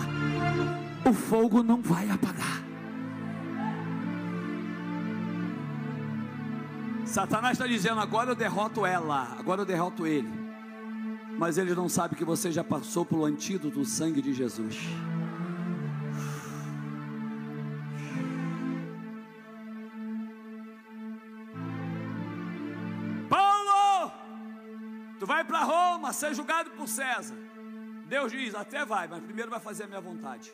[1.08, 2.62] O fogo não vai apagar.
[7.06, 10.30] Satanás está dizendo: agora eu derroto ela, agora eu derroto ele.
[11.38, 14.78] Mas ele não sabe que você já passou pelo antídoto do sangue de Jesus.
[26.02, 27.36] Roma ser julgado por César.
[28.08, 30.52] Deus diz: até vai, mas primeiro vai fazer a minha vontade.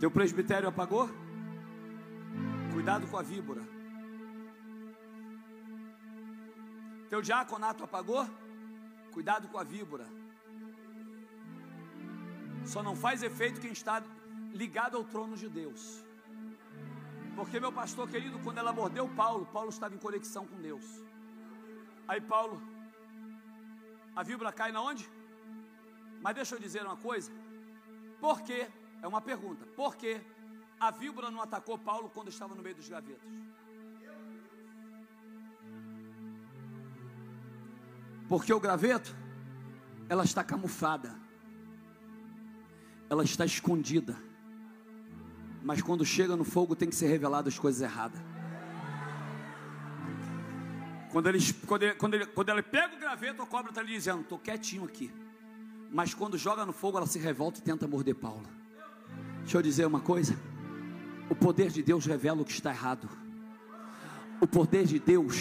[0.00, 1.08] Teu presbitério apagou?
[2.72, 3.62] Cuidado com a víbora.
[7.08, 8.28] Teu diaconato apagou?
[9.12, 10.06] Cuidado com a víbora.
[12.66, 14.02] Só não faz efeito quem está
[14.52, 16.02] ligado ao trono de Deus.
[17.36, 21.03] Porque meu pastor querido, quando ela mordeu Paulo, Paulo estava em conexão com Deus.
[22.06, 22.60] Aí Paulo,
[24.14, 25.08] a víbora cai na onde?
[26.20, 27.30] Mas deixa eu dizer uma coisa.
[28.20, 28.66] Por que?
[29.02, 29.66] É uma pergunta.
[29.66, 30.20] Por que
[30.78, 33.28] a víbora não atacou Paulo quando estava no meio dos gavetos?
[38.28, 39.14] Porque o graveto,
[40.08, 41.14] ela está camuflada,
[43.10, 44.16] ela está escondida,
[45.62, 48.33] mas quando chega no fogo tem que ser revelado as coisas erradas.
[51.14, 51.28] Quando
[51.64, 54.36] quando, ele, quando, ele, quando ele pega o graveto, a cobra está lhe dizendo: Estou
[54.36, 55.12] quietinho aqui.
[55.88, 58.44] Mas quando joga no fogo, ela se revolta e tenta morder Paulo.
[59.42, 60.36] Deixa eu dizer uma coisa:
[61.30, 63.08] o poder de Deus revela o que está errado.
[64.40, 65.36] O poder de Deus,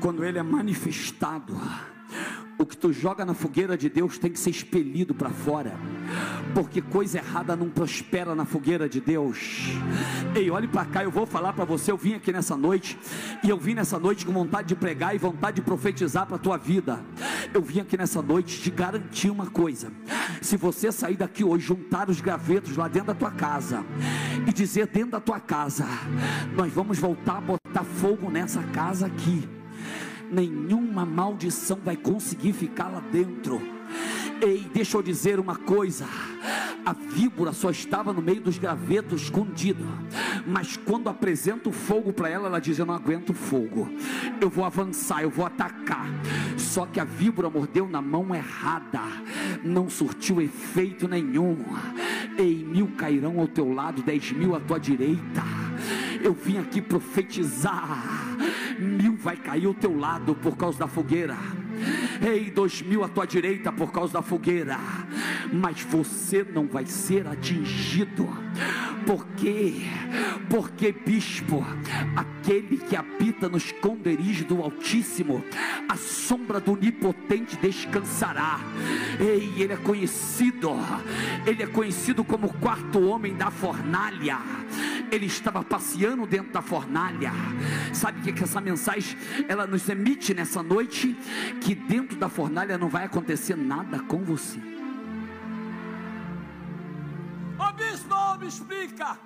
[0.00, 1.56] quando ele é manifestado,
[2.60, 5.72] o que tu joga na fogueira de Deus tem que ser expelido para fora.
[6.52, 9.68] porque coisa errada não prospera na fogueira de Deus.
[10.34, 11.92] Ei, olhe para cá, eu vou falar para você.
[11.92, 12.98] Eu vim aqui nessa noite
[13.42, 16.38] e eu vim nessa noite com vontade de pregar e vontade de profetizar para a
[16.38, 17.00] tua vida.
[17.54, 19.92] Eu vim aqui nessa noite te garantir uma coisa:
[20.42, 23.84] se você sair daqui hoje, juntar os gravetos lá dentro da tua casa
[24.46, 25.86] e dizer dentro da tua casa,
[26.56, 29.59] nós vamos voltar a botar fogo nessa casa aqui.
[30.30, 33.60] Nenhuma maldição vai conseguir ficar lá dentro
[34.42, 36.06] Ei, deixa eu dizer uma coisa:
[36.84, 39.86] a víbora só estava no meio dos gravetos escondido,
[40.46, 43.88] mas quando apresenta o fogo para ela, ela diz: Eu não aguento fogo,
[44.40, 46.06] eu vou avançar, eu vou atacar.
[46.56, 49.02] Só que a víbora mordeu na mão errada,
[49.62, 51.58] não surtiu efeito nenhum.
[52.38, 55.42] Ei, mil cairão ao teu lado, dez mil à tua direita.
[56.22, 58.29] Eu vim aqui profetizar:
[58.78, 61.36] mil vai cair ao teu lado por causa da fogueira
[62.26, 64.78] Ei, dois mil à tua direita por causa da fogueira,
[65.52, 68.28] mas você não vai ser atingido.
[69.06, 69.74] Por quê?
[70.48, 71.64] Porque, bispo,
[72.14, 75.44] aquele que habita no esconderijo do Altíssimo,
[75.88, 78.60] a sombra do Onipotente descansará.
[79.18, 80.70] Ei, ele é conhecido,
[81.46, 84.38] ele é conhecido como o quarto homem da fornalha.
[85.10, 87.32] Ele estava passeando dentro da fornalha.
[87.92, 89.16] Sabe o que, que essa mensagem
[89.48, 91.16] ela nos emite nessa noite?
[91.60, 94.58] Que dentro da fornalha não vai acontecer nada com você.
[97.58, 99.18] Ô bispo, me explica.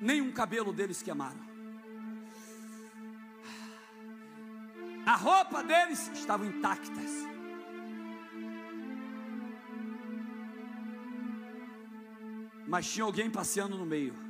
[0.00, 1.48] Nenhum cabelo deles queimaram.
[5.04, 7.26] A roupa deles estava intactas.
[12.66, 14.27] Mas tinha alguém passeando no meio.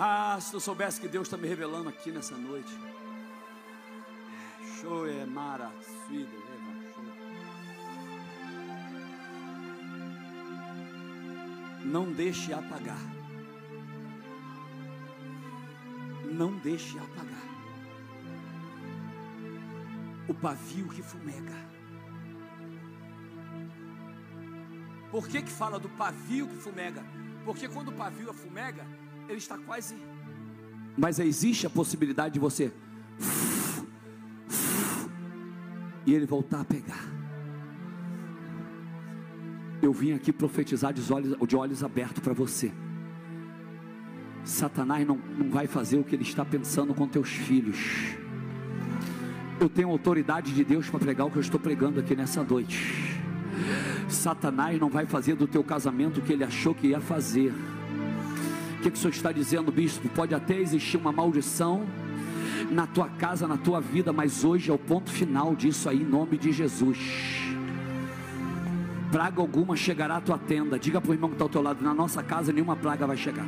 [0.00, 2.72] Ah, se tu soubesse que Deus está me revelando aqui nessa noite.
[4.80, 5.72] Shoe Mara
[6.06, 6.30] Suida,
[11.84, 13.00] Não deixe apagar.
[16.30, 17.48] Não deixe apagar.
[20.28, 21.56] O pavio que fumega.
[25.10, 27.04] Por que que fala do pavio que fumega?
[27.44, 28.86] Porque quando o pavio fumega,
[29.28, 29.94] ele está quase.
[30.96, 32.72] Mas existe a possibilidade de você.
[36.06, 37.04] E ele voltar a pegar.
[39.80, 42.72] Eu vim aqui profetizar de olhos, de olhos abertos para você.
[44.42, 48.16] Satanás não, não vai fazer o que ele está pensando com teus filhos.
[49.60, 53.20] Eu tenho autoridade de Deus para pregar o que eu estou pregando aqui nessa noite.
[54.08, 57.52] Satanás não vai fazer do teu casamento o que ele achou que ia fazer.
[58.78, 60.08] O que, que o senhor está dizendo, bispo?
[60.08, 61.84] Pode até existir uma maldição
[62.70, 66.04] na tua casa, na tua vida, mas hoje é o ponto final disso aí, em
[66.04, 66.98] nome de Jesus.
[69.10, 70.78] Praga alguma chegará à tua tenda.
[70.78, 73.16] Diga para o irmão que está ao teu lado: na nossa casa nenhuma praga vai
[73.16, 73.46] chegar.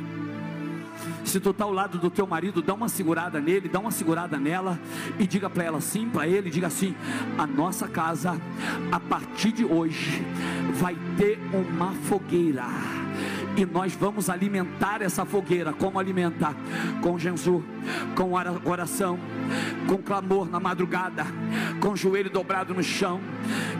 [1.23, 4.37] Se tu está ao lado do teu marido, dá uma segurada nele, dá uma segurada
[4.37, 4.77] nela
[5.17, 6.93] e diga para ela assim, para ele, diga assim:
[7.37, 8.37] a nossa casa,
[8.91, 10.25] a partir de hoje,
[10.73, 13.00] vai ter uma fogueira
[13.57, 15.73] e nós vamos alimentar essa fogueira.
[15.73, 16.55] Como alimentar?
[17.01, 17.63] Com Jesus,
[18.15, 18.33] com
[18.69, 19.19] oração,
[19.87, 21.25] com clamor na madrugada,
[21.79, 23.19] com o joelho dobrado no chão.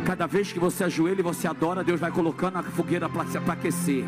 [0.05, 4.05] Cada vez que você ajoelha e você adora, Deus vai colocando a fogueira para aquecer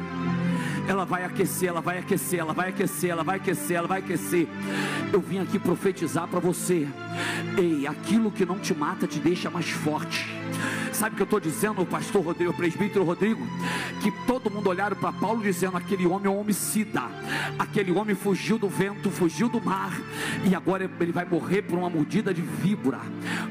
[0.87, 4.47] ela vai aquecer, ela vai aquecer, ela vai aquecer, ela vai aquecer, ela vai aquecer.
[5.11, 6.87] Eu vim aqui profetizar para você.
[7.57, 10.32] Ei, aquilo que não te mata te deixa mais forte.
[10.91, 13.45] Sabe o que eu estou dizendo, o pastor Rodrigo, o presbítero Rodrigo?
[14.01, 17.01] Que todo mundo olharam para Paulo dizendo: aquele homem é um homicida,
[17.57, 19.91] aquele homem fugiu do vento, fugiu do mar,
[20.49, 22.99] e agora ele vai morrer por uma mordida de víbora.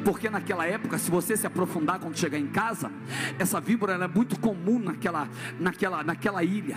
[0.04, 2.90] Porque naquela época, se você se aprofundar quando chegar em casa,
[3.38, 5.28] essa víbora é muito comum naquela,
[5.58, 6.76] naquela, naquela ilha.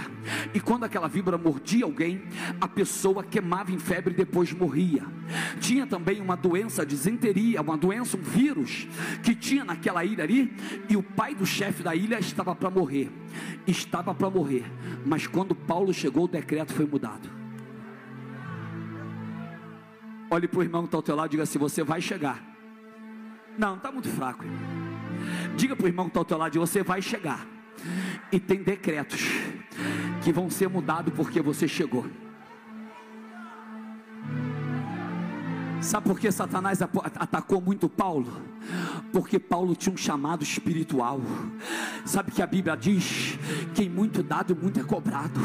[0.54, 2.24] E quando aquela víbora mordia alguém,
[2.60, 5.04] a pessoa queimava em febre e depois morria.
[5.60, 8.88] Tinha também uma doença, disenteria, uma doença, um vírus,
[9.24, 10.54] que tinha naquela ilha ali,
[10.90, 13.12] e o pai do chefe da ilha estava para morrer.
[13.68, 14.66] Estava para morrer.
[15.06, 17.30] Mas quando Paulo chegou, o decreto foi mudado.
[20.30, 22.44] Olhe para o irmão que está ao teu lado e diga assim: você vai chegar.
[23.58, 24.44] Não, está muito fraco.
[24.44, 25.56] Irmão.
[25.56, 27.46] Diga para o irmão que está ao teu lado: você vai chegar.
[28.32, 29.22] E tem decretos
[30.24, 32.06] que vão ser mudados porque você chegou.
[35.82, 38.42] Sabe por que Satanás atacou muito Paulo?
[39.16, 41.22] Porque Paulo tinha um chamado espiritual.
[42.04, 43.40] Sabe que a Bíblia diz:
[43.74, 45.40] quem muito dado, muito é cobrado.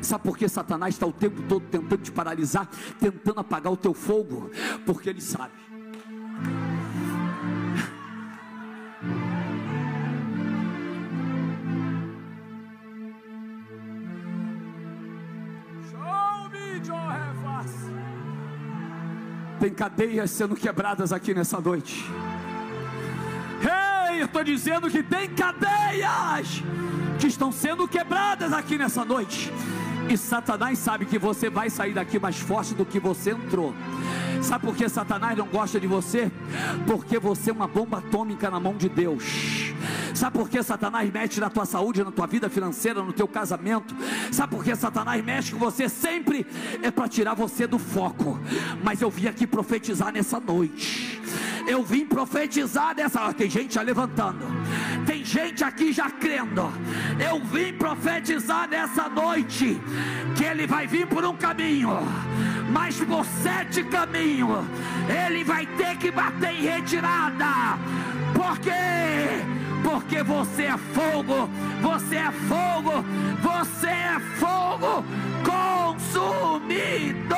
[0.00, 2.66] Sabe por que Satanás está o tempo todo tentando te paralisar,
[2.98, 4.50] tentando apagar o teu fogo?
[4.86, 5.52] Porque ele sabe
[19.60, 22.02] Tem cadeias sendo quebradas aqui nessa noite.
[24.20, 26.62] Eu estou dizendo que tem cadeias
[27.18, 29.50] que estão sendo quebradas aqui nessa noite.
[30.10, 33.74] E Satanás sabe que você vai sair daqui mais forte do que você entrou.
[34.42, 36.30] Sabe por que Satanás não gosta de você?
[36.86, 39.72] Porque você é uma bomba atômica na mão de Deus.
[40.14, 43.96] Sabe por que Satanás mexe na tua saúde, na tua vida financeira, no teu casamento?
[44.30, 46.46] Sabe por que Satanás mexe com você sempre?
[46.82, 48.38] É para tirar você do foco.
[48.84, 51.22] Mas eu vim aqui profetizar nessa noite.
[51.70, 53.32] Eu vim profetizar nessa.
[53.32, 54.44] Tem gente já levantando.
[55.06, 56.68] Tem gente aqui já crendo.
[57.24, 59.80] Eu vim profetizar nessa noite
[60.36, 61.90] que ele vai vir por um caminho,
[62.72, 64.64] mas por sete caminhos
[65.08, 67.78] ele vai ter que bater em retirada.
[68.34, 68.70] Porque
[69.84, 71.48] porque você é fogo,
[71.80, 73.04] você é fogo,
[73.40, 75.04] você é fogo
[75.44, 77.36] consumido.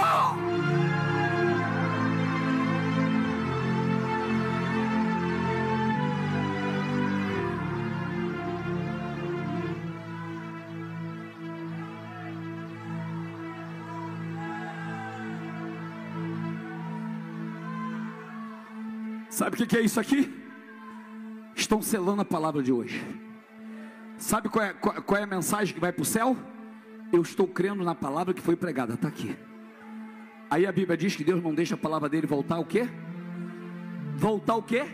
[19.32, 20.30] Sabe o que é isso aqui?
[21.56, 23.02] estão selando a palavra de hoje.
[24.18, 26.36] Sabe qual é, qual, qual é a mensagem que vai para o céu?
[27.10, 29.34] Eu estou crendo na palavra que foi pregada, está aqui.
[30.50, 32.86] Aí a Bíblia diz que Deus não deixa a palavra dele voltar o quê?
[34.16, 34.84] Voltar o quê?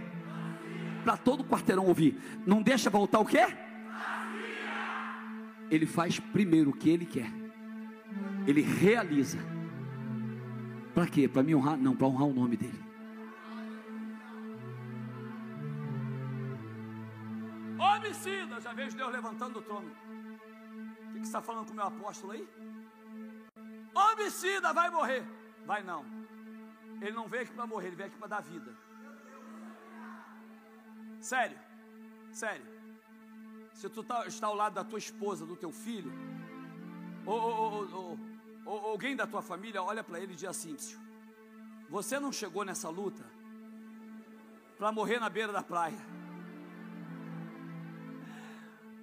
[1.03, 2.17] Para todo quarteirão ouvir.
[2.47, 3.45] Não deixa voltar o quê?
[5.69, 7.31] Ele faz primeiro o que ele quer.
[8.47, 9.39] Ele realiza.
[10.95, 11.27] Para quê?
[11.27, 11.77] Para me honrar?
[11.77, 12.88] Não, para honrar o nome dele.
[18.09, 19.91] Homicida, já vejo Deus levantando o trono.
[19.91, 22.49] O que, você está falando com o meu apóstolo aí?
[23.95, 25.23] Homicida vai morrer.
[25.67, 26.07] Vai não.
[27.03, 28.75] Ele não veio aqui para morrer, ele veio aqui para dar vida.
[31.21, 31.59] Sério,
[32.33, 32.65] sério.
[33.75, 36.11] Se tu tá, está ao lado da tua esposa, do teu filho,
[37.27, 38.19] ou, ou, ou,
[38.65, 40.75] ou alguém da tua família, olha para ele e diz assim:
[41.91, 43.23] Você não chegou nessa luta
[44.79, 45.99] para morrer na beira da praia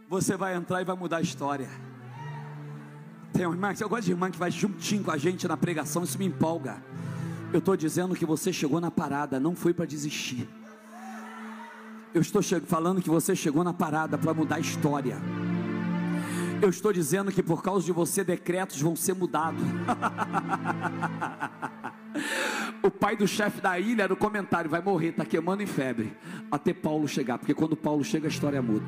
[0.07, 1.69] você vai entrar e vai mudar a história.
[3.33, 6.03] Tem uma irmã, eu gosto de irmã que vai juntinho com a gente na pregação,
[6.03, 6.77] isso me empolga.
[7.51, 10.47] Eu estou dizendo que você chegou na parada, não foi para desistir.
[12.13, 15.17] Eu estou falando que você chegou na parada para mudar a história.
[16.61, 19.61] Eu estou dizendo que por causa de você decretos vão ser mudados.
[22.81, 26.15] o pai do chefe da ilha no comentário vai morrer, está queimando em febre
[26.49, 28.85] até Paulo chegar, porque quando Paulo chega a história muda.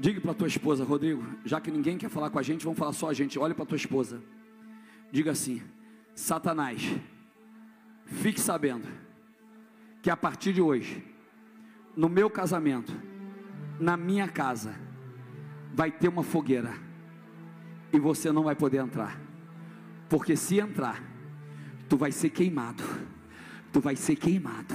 [0.00, 2.94] Diga para tua esposa, Rodrigo, já que ninguém quer falar com a gente, vamos falar
[2.94, 3.38] só a gente.
[3.38, 4.18] Olha para tua esposa.
[5.12, 5.60] Diga assim:
[6.14, 6.82] Satanás,
[8.06, 8.88] fique sabendo
[10.00, 11.04] que a partir de hoje,
[11.94, 12.90] no meu casamento,
[13.78, 14.74] na minha casa,
[15.74, 16.72] vai ter uma fogueira
[17.92, 19.20] e você não vai poder entrar,
[20.08, 21.02] porque se entrar,
[21.90, 22.82] tu vai ser queimado,
[23.70, 24.74] tu vai ser queimado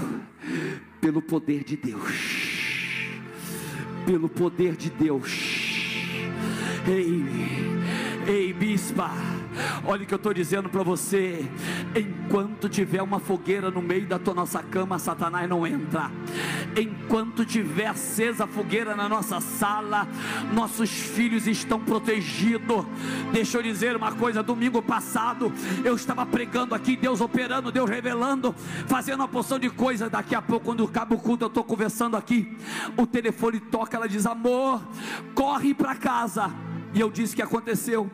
[1.02, 2.55] pelo poder de Deus
[4.06, 5.32] pelo poder de Deus.
[6.88, 7.26] Ei,
[8.28, 9.12] ei, bispa,
[9.86, 11.44] olha o que eu estou dizendo para você.
[11.96, 16.12] Enquanto tiver uma fogueira no meio da tua nossa cama, Satanás não entra.
[16.78, 20.08] Enquanto tiver acesa a fogueira na nossa sala,
[20.54, 22.86] nossos filhos estão protegidos.
[23.32, 25.52] Deixa eu dizer uma coisa: domingo passado
[25.84, 28.54] eu estava pregando aqui, Deus operando, Deus revelando,
[28.88, 30.10] fazendo uma porção de coisas.
[30.10, 32.58] Daqui a pouco, quando acaba o culto, eu estou conversando aqui.
[32.98, 34.82] O telefone toca, ela diz: Amor,
[35.34, 36.52] corre para casa
[36.96, 38.10] e eu disse que aconteceu.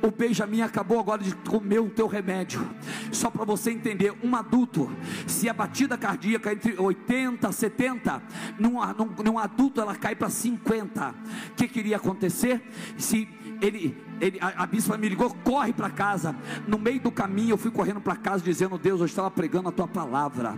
[0.00, 2.66] O Benjamin acabou agora de comer o teu remédio.
[3.10, 4.90] Só para você entender, um adulto,
[5.26, 8.22] se a batida cardíaca entre 80 e 70,
[8.58, 11.10] num, num, num adulto ela cai para 50.
[11.10, 12.62] O que queria acontecer?
[12.96, 13.28] Se
[13.60, 16.34] ele, ele, a, a bispa me ligou, corre para casa.
[16.66, 19.72] No meio do caminho eu fui correndo para casa dizendo: Deus, eu estava pregando a
[19.72, 20.56] tua palavra.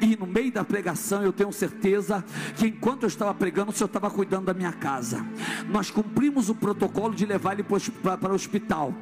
[0.00, 2.24] E no meio da pregação eu tenho certeza
[2.56, 5.24] que enquanto eu estava pregando, o Senhor estava cuidando da minha casa.
[5.68, 8.94] Nós cumprimos o protocolo de levar ele para o hospital.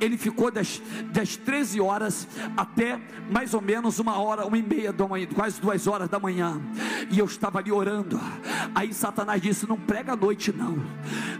[0.00, 0.80] Ele ficou das,
[1.12, 2.26] das 13 horas
[2.56, 3.00] até
[3.30, 6.60] mais ou menos uma hora, uma e meia da manhã, quase duas horas da manhã.
[7.10, 8.20] E eu estava ali orando.
[8.74, 10.76] Aí Satanás disse: Não prega à noite, não.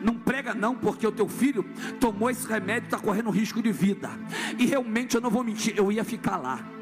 [0.03, 1.65] Não prega, não, porque o teu filho filho
[2.07, 4.11] tomou esse remédio, está correndo risco de vida.
[4.59, 6.76] E realmente eu não vou mentir, eu ia ficar lá.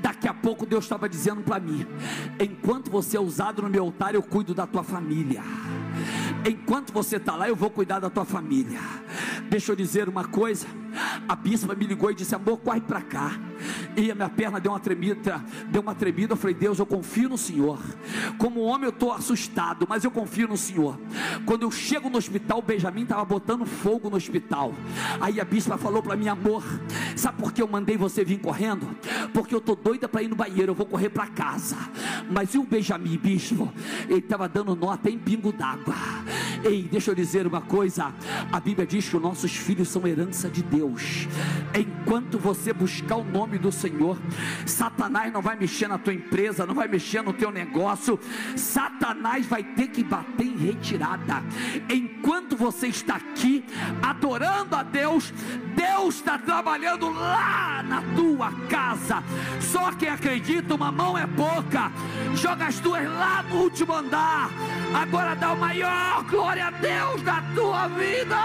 [0.00, 1.86] Daqui a pouco Deus estava dizendo para mim:
[2.40, 5.42] enquanto você é usado no meu altar, eu cuido da tua família.
[6.46, 8.80] Enquanto você está lá, eu vou cuidar da tua família.
[9.48, 10.66] Deixa eu dizer uma coisa.
[11.28, 13.38] A bispa me ligou e disse: Amor, corre para cá.
[13.96, 16.32] E a minha perna deu uma tremida, deu uma tremida.
[16.32, 17.78] Eu falei: Deus, eu confio no Senhor.
[18.38, 20.98] Como homem, eu estou assustado, mas eu confio no Senhor.
[21.44, 24.72] Quando eu chego no hospital, o Benjamin estava botando fogo no hospital.
[25.20, 26.62] Aí a bispa falou para mim: Amor,
[27.16, 28.88] sabe por que eu mandei você vir correndo?
[29.32, 30.72] Porque eu estou doida para ir no banheiro.
[30.72, 31.76] Eu vou correr para casa.
[32.30, 33.72] Mas e o Benjamin, bispo?
[34.08, 35.94] Ele estava dando nó até em pingo d'água.
[36.64, 38.12] Ei, deixa eu dizer uma coisa:
[38.50, 41.28] a Bíblia diz que os nossos filhos são herança de Deus.
[41.74, 44.18] Enquanto você buscar o nome do Senhor,
[44.66, 48.18] Satanás não vai mexer na tua empresa, não vai mexer no teu negócio.
[48.56, 51.42] Satanás vai ter que bater em retirada.
[51.92, 53.64] Enquanto você está aqui
[54.02, 55.32] adorando a Deus,
[55.74, 59.22] Deus está trabalhando lá na tua casa.
[59.60, 61.90] Só quem acredita, uma mão é pouca.
[62.34, 64.50] Joga as duas lá no último andar.
[64.94, 68.38] Agora dá o maior glória a Deus da tua vida.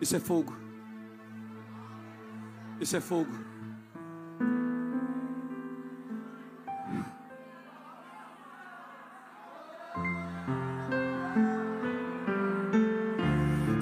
[0.00, 0.69] Isso é fogo.
[2.80, 3.30] Isso é fogo.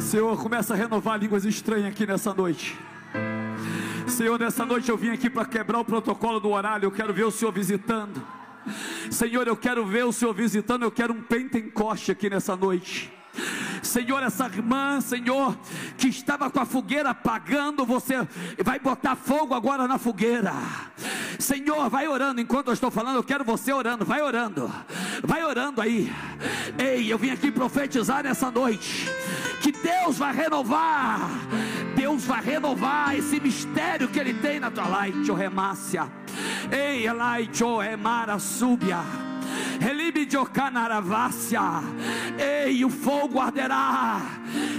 [0.01, 2.77] Senhor, começa a renovar línguas estranhas aqui nessa noite.
[4.09, 6.87] Senhor, nessa noite eu vim aqui para quebrar o protocolo do horário.
[6.87, 8.21] Eu quero ver o Senhor visitando.
[9.11, 10.83] Senhor, eu quero ver o Senhor visitando.
[10.83, 13.13] Eu quero um pentecoste aqui nessa noite.
[13.89, 15.57] Senhor, essa irmã, Senhor,
[15.97, 18.15] que estava com a fogueira apagando, você
[18.63, 20.53] vai botar fogo agora na fogueira.
[21.39, 24.71] Senhor, vai orando enquanto eu estou falando, eu quero você orando, vai orando,
[25.25, 26.13] vai orando aí.
[26.79, 29.09] Ei, eu vim aqui profetizar nessa noite
[29.63, 31.21] que Deus vai renovar,
[31.97, 36.11] Deus vai renovar esse mistério que Ele tem na tua light, oh remácia.
[36.71, 38.99] Ei, light, remara súbia.
[42.39, 44.21] Ei, o fogo arderá.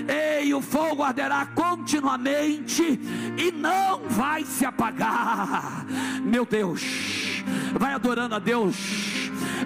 [0.07, 2.99] Ei, o fogo arderá continuamente
[3.37, 5.85] e não vai se apagar.
[6.23, 7.43] Meu Deus,
[7.73, 8.75] vai adorando a Deus.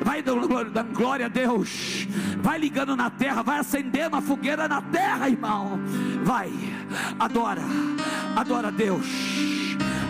[0.03, 0.47] Vai dando
[0.93, 2.07] glória a Deus.
[2.41, 5.79] Vai ligando na terra, vai acendendo a fogueira na terra, irmão.
[6.23, 6.51] Vai,
[7.19, 7.61] adora,
[8.35, 9.05] adora a Deus,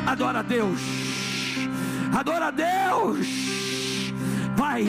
[0.05, 0.79] adora a Deus,
[2.11, 3.62] adora a Deus.
[4.55, 4.85] Vai.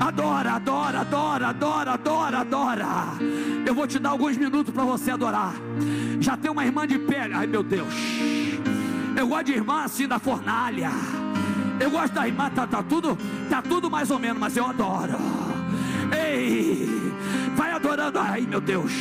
[0.00, 2.88] Adora, adora, adora, adora, adora, adora.
[3.64, 5.54] Eu vou te dar alguns minutos para você adorar.
[6.20, 7.30] Já tem uma irmã de pé.
[7.32, 7.94] Ai meu Deus.
[9.16, 10.90] Eu gosto de irmã assim da fornalha.
[11.78, 13.16] Eu gosto da irmã, tá, tá tudo,
[13.48, 15.16] tá tudo mais ou menos, mas eu adoro.
[16.16, 16.88] Ei,
[17.54, 18.18] vai adorando.
[18.18, 18.92] Ai meu Deus.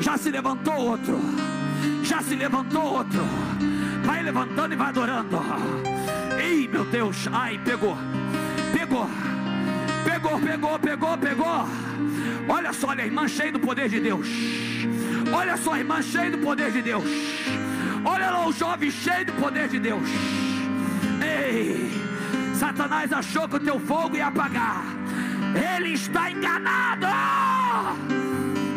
[0.00, 1.18] Já se levantou outro.
[2.04, 3.24] Já se levantou outro.
[4.04, 5.42] Vai levantando e vai adorando.
[6.38, 7.28] Ei, meu Deus.
[7.32, 7.96] Ai, pegou
[8.72, 9.08] pegou,
[10.04, 11.68] pegou, pegou, pegou, pegou.
[12.48, 14.28] Olha só, olha irmã cheia do poder de Deus.
[15.32, 17.04] Olha só, irmã cheia do poder de Deus.
[18.04, 20.08] Olha lá o jovem cheio do poder de Deus.
[21.20, 21.90] Ei,
[22.54, 24.84] Satanás achou que o teu fogo ia apagar.
[25.54, 27.06] Ele está enganado.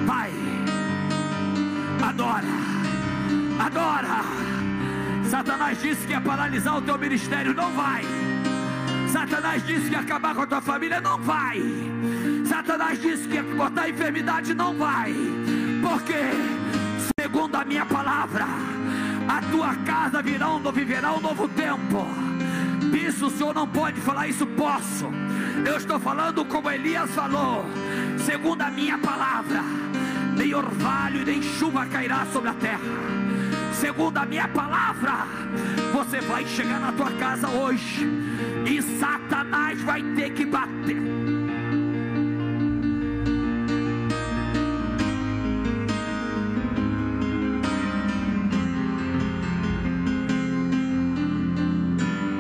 [0.06, 0.32] Vai,
[2.02, 2.48] adora,
[3.60, 4.20] adora.
[5.30, 7.54] Satanás disse que ia paralisar o teu ministério.
[7.54, 8.04] Não vai.
[9.12, 11.62] Satanás disse que ia acabar com a tua família, não vai.
[12.46, 15.14] Satanás disse que ia botar a enfermidade, não vai.
[15.82, 16.14] Porque,
[17.20, 18.46] segundo a minha palavra,
[19.28, 22.08] a tua casa virá um, viverá um novo tempo.
[22.96, 25.08] Isso o Senhor não pode falar, isso posso.
[25.66, 27.66] Eu estou falando como Elias falou,
[28.26, 29.64] segundo a minha palavra,
[30.38, 33.20] nem orvalho e nem chuva cairá sobre a terra
[33.74, 35.26] segundo a minha palavra,
[35.94, 38.08] você vai chegar na tua casa hoje
[38.66, 40.98] e Satanás vai ter que bater.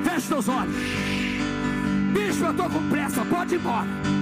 [0.03, 0.75] Feche os olhos.
[2.13, 4.18] Bicho, eu estou com pressa, pode ir embora.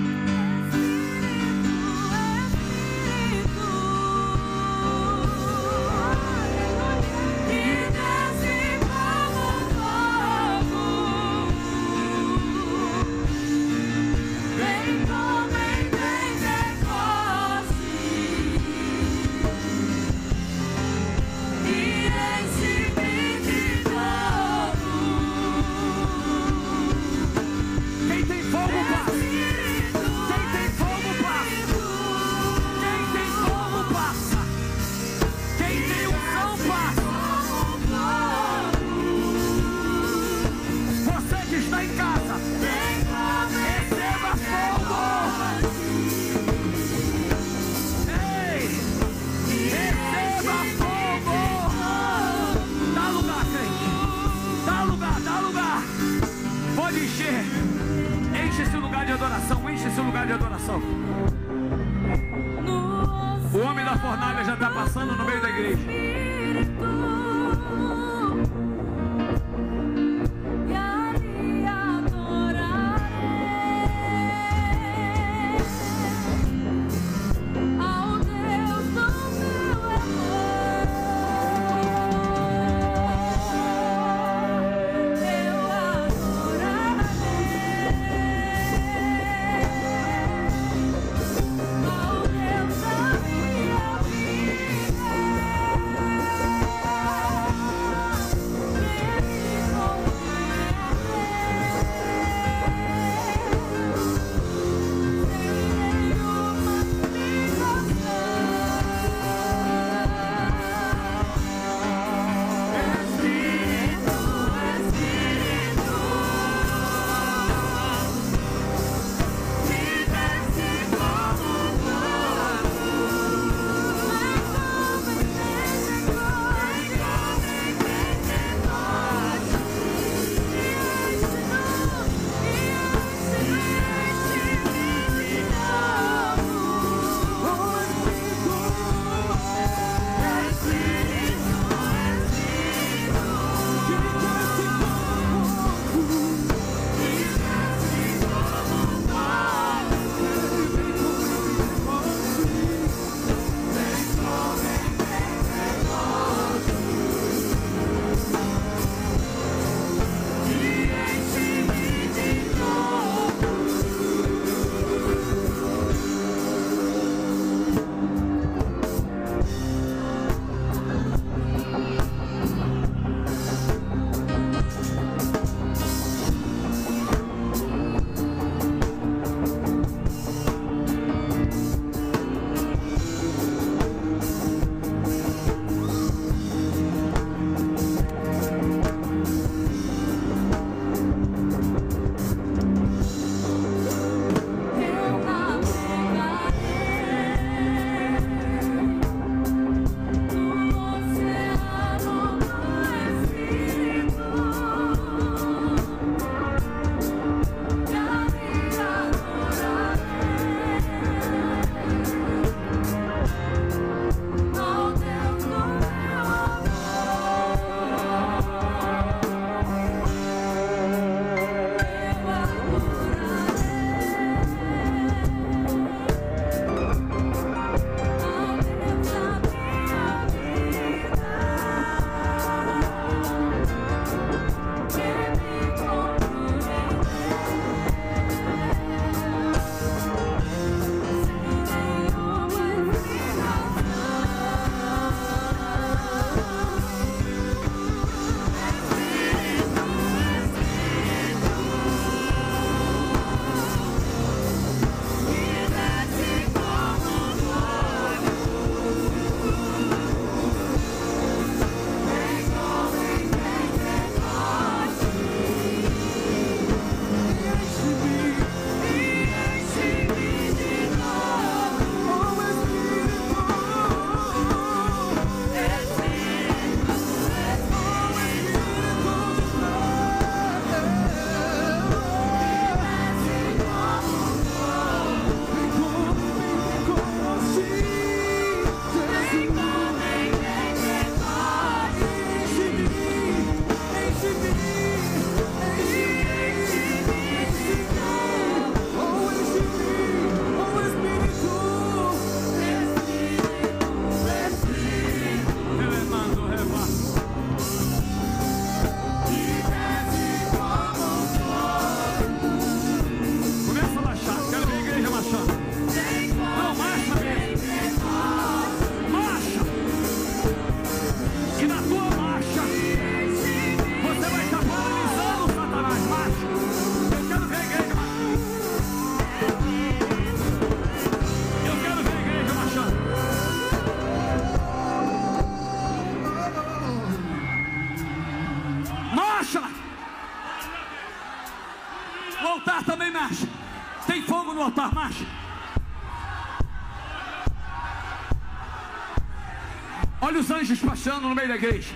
[350.68, 351.96] Anjos passando no meio da igreja.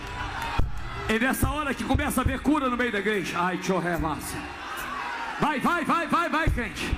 [1.09, 3.37] É nessa hora que começa a ver cura no meio da igreja.
[3.37, 4.37] Ai, tchorré, massa.
[5.41, 6.89] Vai, vai, vai, vai, vai, crente.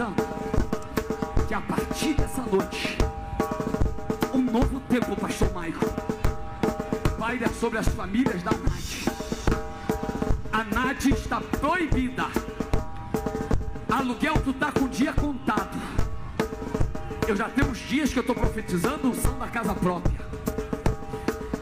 [0.00, 0.14] Profetizando
[1.46, 2.96] que a partir dessa noite,
[4.32, 5.84] um novo tempo, Pastor Maico,
[7.18, 9.04] paira sobre as famílias da NAD.
[10.52, 12.26] A NAD está proibida.
[13.90, 15.78] Aluguel, tu está com o dia contado.
[17.28, 20.20] Eu já tenho uns dias que eu estou profetizando unção da casa própria.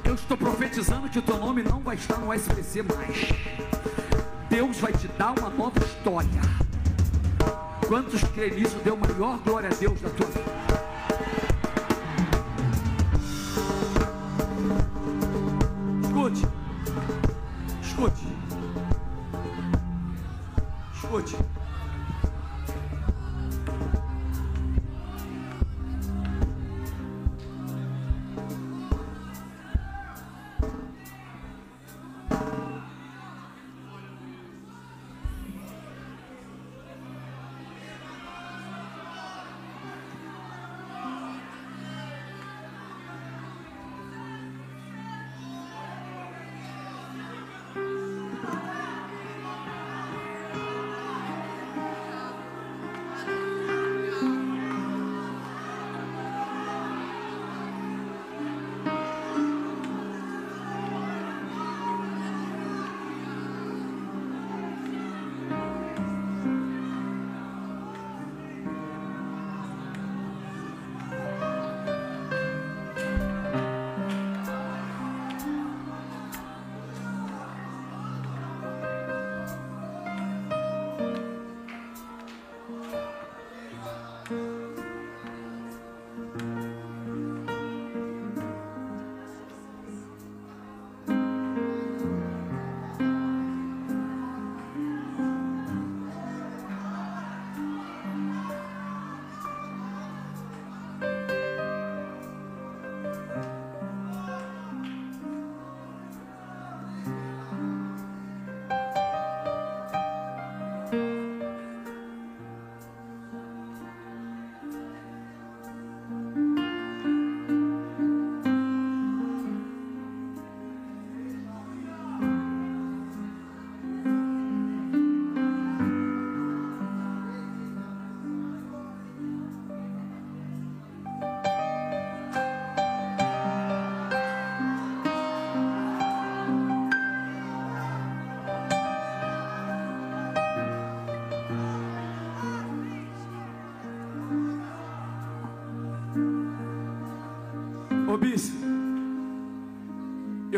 [0.05, 3.33] Eu estou profetizando que o teu nome não vai estar no SPC mais.
[4.49, 6.58] Deus vai te dar uma nova história.
[8.09, 8.79] Quantos creem nisso?
[8.83, 10.28] Deu maior glória a Deus na tua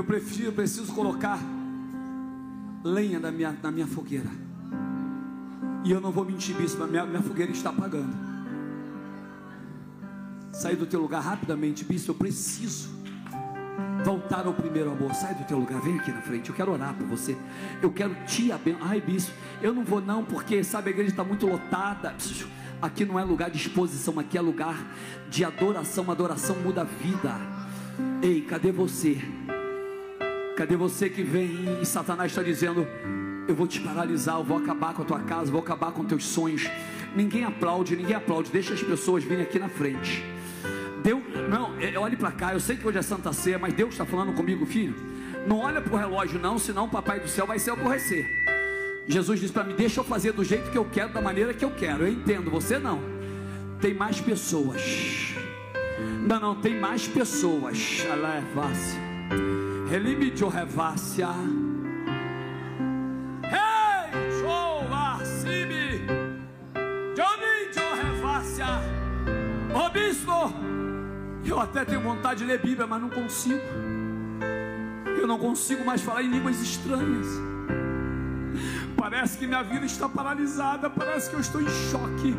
[0.01, 1.39] eu prefiro, preciso colocar
[2.83, 4.31] lenha na minha, na minha fogueira.
[5.85, 8.17] E eu não vou mentir, bispo, minha, minha fogueira está apagando.
[10.53, 12.89] Sai do teu lugar rapidamente, bispo, eu preciso
[14.03, 15.15] voltar ao primeiro amor.
[15.15, 16.49] Sai do teu lugar, vem aqui na frente.
[16.49, 17.37] Eu quero orar por você.
[17.83, 18.89] Eu quero te abençoar.
[18.89, 22.15] Ai, bispo, eu não vou não, porque sabe a igreja está muito lotada.
[22.81, 24.77] Aqui não é lugar de exposição, aqui é lugar
[25.29, 26.11] de adoração.
[26.11, 27.35] Adoração muda a vida.
[28.23, 29.19] Ei, cadê você?
[30.61, 32.87] Cadê você que vem e Satanás está dizendo:
[33.49, 36.27] Eu vou te paralisar, eu vou acabar com a tua casa, vou acabar com teus
[36.27, 36.69] sonhos.
[37.17, 38.51] Ninguém aplaude, ninguém aplaude.
[38.51, 40.23] Deixa as pessoas virem aqui na frente.
[41.03, 42.53] Deus, não, é, olhe para cá.
[42.53, 44.95] Eu sei que hoje é Santa Ceia, mas Deus está falando comigo, filho.
[45.47, 48.29] Não olha para o relógio, não, senão o Papai do céu vai se aborrecer.
[49.09, 51.65] Jesus disse para mim: Deixa eu fazer do jeito que eu quero, da maneira que
[51.65, 52.05] eu quero.
[52.05, 53.01] Eu entendo, você não.
[53.81, 54.83] Tem mais pessoas.
[56.21, 58.05] Não, não, tem mais pessoas.
[58.13, 59.10] Aleva-se.
[59.91, 61.27] Relimidio revácia.
[63.43, 66.07] Ei, Joacibe.
[67.17, 68.67] Johnny revácia.
[69.75, 70.55] Ô bispo,
[71.45, 73.61] eu até tenho vontade de ler Bíblia, mas não consigo.
[75.21, 77.27] Eu não consigo mais falar em línguas estranhas.
[78.97, 82.33] Parece que minha vida está paralisada, parece que eu estou em choque.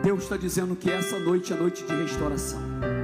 [0.00, 2.95] Deus está dizendo que essa noite é noite de restauração.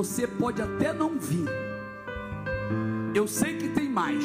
[0.00, 1.44] Você pode até não vir.
[3.14, 4.24] Eu sei que tem mais.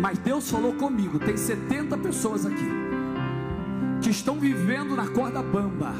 [0.00, 2.68] Mas Deus falou comigo, tem 70 pessoas aqui
[4.02, 5.94] que estão vivendo na corda bamba.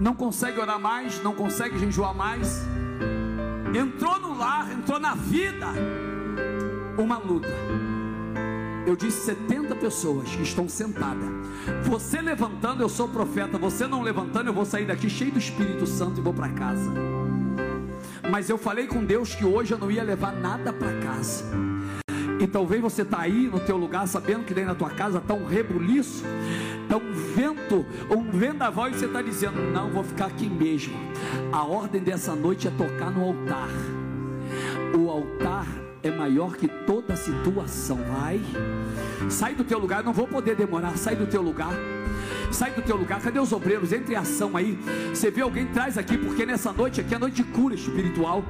[0.00, 2.64] Não consegue orar mais, não consegue jejuar mais.
[3.76, 5.66] Entrou no lar, entrou na vida
[6.96, 7.48] uma luta.
[8.84, 11.28] Eu disse 70 pessoas que estão sentadas.
[11.84, 13.56] Você levantando, eu sou profeta.
[13.58, 16.90] Você não levantando, eu vou sair daqui cheio do Espírito Santo e vou para casa.
[18.28, 21.44] Mas eu falei com Deus que hoje eu não ia levar nada para casa.
[22.40, 25.32] E talvez você está aí no teu lugar, sabendo que dentro da tua casa está
[25.32, 26.24] um rebuliço,
[26.82, 30.94] está um vento, um vendaval, e você está dizendo: Não, vou ficar aqui mesmo.
[31.52, 33.68] A ordem dessa noite é tocar no altar.
[34.98, 35.66] O altar
[36.02, 37.98] é maior que toda situação.
[38.12, 38.40] Vai,
[39.30, 40.96] sai do teu lugar, não vou poder demorar.
[40.96, 41.72] Sai do teu lugar,
[42.50, 43.20] sai do teu lugar.
[43.20, 43.92] Cadê os obreiros?
[43.92, 44.78] Entre em ação aí.
[45.10, 48.44] Você vê alguém traz aqui, porque nessa noite aqui é noite de cura espiritual.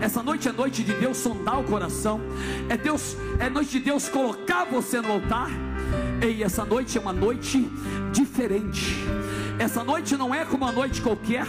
[0.00, 2.20] Essa noite é noite de Deus sondar o coração.
[2.68, 5.50] É Deus, é noite de Deus colocar você no altar.
[6.22, 7.68] Ei, essa noite é uma noite
[8.12, 8.96] diferente.
[9.58, 11.46] Essa noite não é como uma noite qualquer.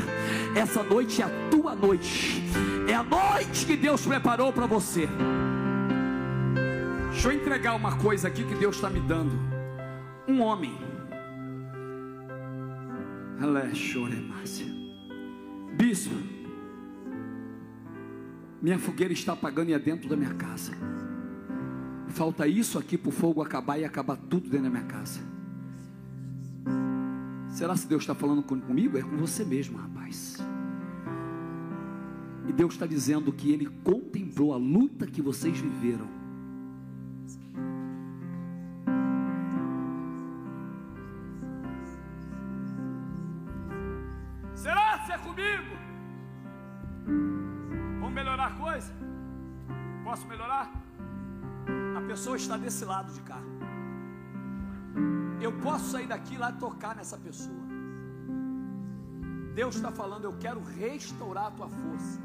[0.56, 2.44] Essa noite é a tua noite.
[2.88, 5.08] É a noite que Deus preparou para você.
[7.12, 9.32] Deixa eu entregar uma coisa aqui que Deus está me dando.
[10.28, 10.78] Um homem.
[15.76, 16.16] Bispo,
[18.62, 20.74] minha fogueira está apagando e é dentro da minha casa.
[22.10, 25.20] Falta isso aqui para o fogo acabar e acabar tudo dentro da minha casa.
[27.50, 28.98] Será se Deus está falando comigo?
[28.98, 30.38] É com você mesmo, rapaz.
[32.48, 36.08] E Deus está dizendo que Ele contemplou a luta que vocês viveram.
[44.54, 45.76] Será que é comigo?
[48.00, 48.94] Vamos melhorar a coisa?
[50.04, 50.72] Posso melhorar?
[51.98, 53.42] A pessoa está desse lado de cá.
[55.42, 57.66] Eu posso sair daqui lá e tocar nessa pessoa.
[59.54, 62.20] Deus está falando, eu quero restaurar a tua força.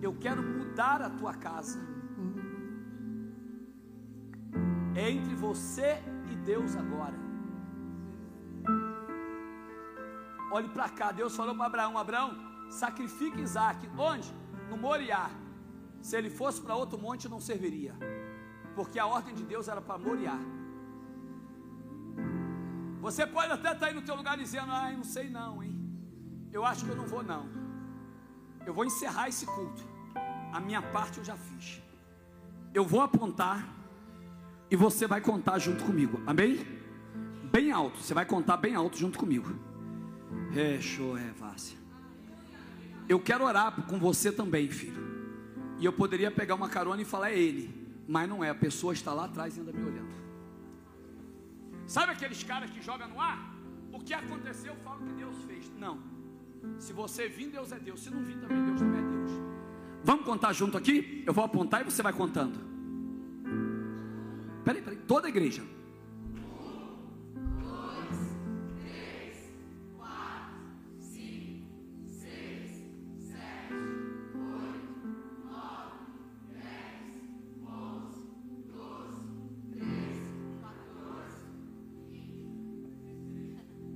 [0.00, 1.80] Eu quero mudar a tua casa.
[4.94, 7.18] É entre você e Deus agora.
[10.50, 12.30] Olhe para cá, Deus falou para Abraão: Abraão,
[12.70, 13.88] sacrifique Isaac.
[13.96, 14.32] Onde?
[14.70, 15.30] No Moriá.
[16.00, 17.94] Se ele fosse para outro monte, não serviria,
[18.74, 20.38] porque a ordem de Deus era para Moriá.
[23.00, 25.74] Você pode até estar aí no teu lugar dizendo: Ai, não sei não, hein?
[26.52, 27.65] Eu acho que eu não vou não.
[28.66, 29.82] Eu vou encerrar esse culto.
[30.52, 31.80] A minha parte eu já fiz.
[32.74, 33.66] Eu vou apontar
[34.68, 36.20] e você vai contar junto comigo.
[36.26, 36.66] Amém?
[37.44, 37.98] Bem alto.
[37.98, 39.48] Você vai contar bem alto junto comigo.
[40.54, 40.80] É, é.
[43.08, 45.06] Eu quero orar com você também, filho.
[45.78, 47.72] E eu poderia pegar uma carona e falar é ele,
[48.08, 48.50] mas não é.
[48.50, 50.16] A pessoa está lá atrás ainda me olhando.
[51.86, 53.54] Sabe aqueles caras que jogam no ar?
[53.92, 55.70] O que aconteceu, eu falo que Deus fez.
[55.78, 56.15] Não.
[56.78, 58.00] Se você vir, Deus é Deus.
[58.00, 59.30] Se não vir também, Deus não é Deus.
[60.04, 61.22] Vamos contar junto aqui?
[61.26, 62.58] Eu vou apontar e você vai contando.
[64.64, 64.98] Peraí, peraí.
[65.06, 65.62] Toda a igreja.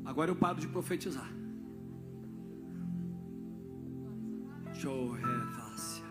[0.04, 1.30] Agora eu paro de profetizar.
[4.80, 6.06] Jorevácia.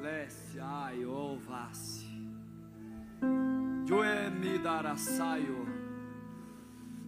[0.00, 2.06] Lesse ai ovasse.
[3.84, 5.66] Joemidarasaio.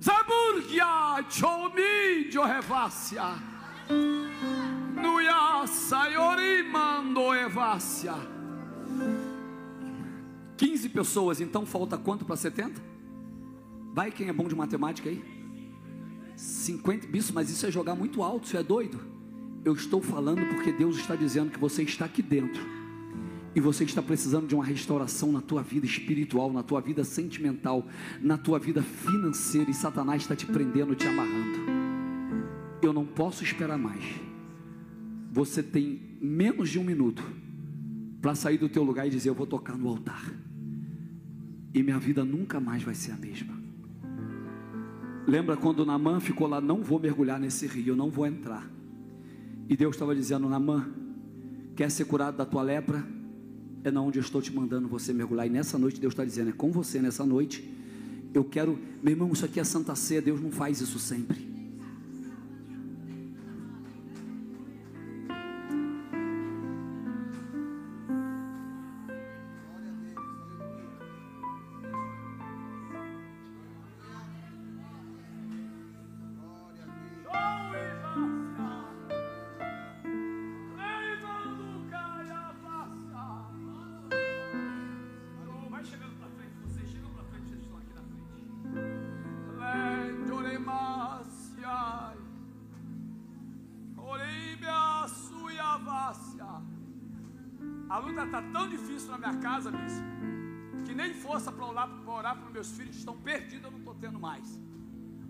[0.03, 3.23] Zaburgia chomi jorevácia.
[5.01, 8.15] Nuia saiori mando evácia.
[10.57, 12.83] 15 pessoas, então falta quanto para 70?
[13.95, 15.40] Vai quem é bom de matemática aí?
[16.71, 19.01] 50, bicho, mas isso é jogar muito alto, isso é doido.
[19.65, 22.63] Eu estou falando porque Deus está dizendo que você está aqui dentro.
[23.55, 27.87] E você está precisando de uma restauração na tua vida espiritual, na tua vida sentimental,
[28.21, 29.71] na tua vida financeira.
[29.71, 31.59] E Satanás está te prendendo, te amarrando.
[32.81, 34.05] Eu não posso esperar mais.
[35.33, 37.23] Você tem menos de um minuto
[38.23, 40.33] para sair do teu lugar e dizer: Eu vou tocar no altar.
[41.75, 43.60] E minha vida nunca mais vai ser a mesma.
[45.31, 48.69] Lembra quando Namã ficou lá, não vou mergulhar nesse rio, eu não vou entrar.
[49.69, 50.89] E Deus estava dizendo, Namã,
[51.77, 53.07] quer ser curado da tua lepra?
[53.85, 55.47] É na onde eu estou te mandando você mergulhar.
[55.47, 57.65] E nessa noite Deus está dizendo, é com você nessa noite.
[58.35, 61.49] Eu quero, meu irmão, isso aqui é Santa Ceia, Deus não faz isso sempre.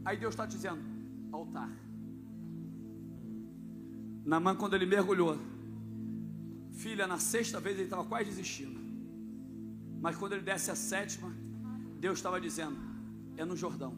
[0.04, 0.82] Aí Deus está dizendo:
[1.32, 1.70] altar.
[4.24, 5.38] Namã, quando ele mergulhou,
[6.72, 8.78] filha, na sexta vez ele estava quase desistindo.
[10.00, 11.30] Mas quando ele desce a sétima,
[11.98, 12.76] Deus estava dizendo:
[13.36, 13.94] é no Jordão.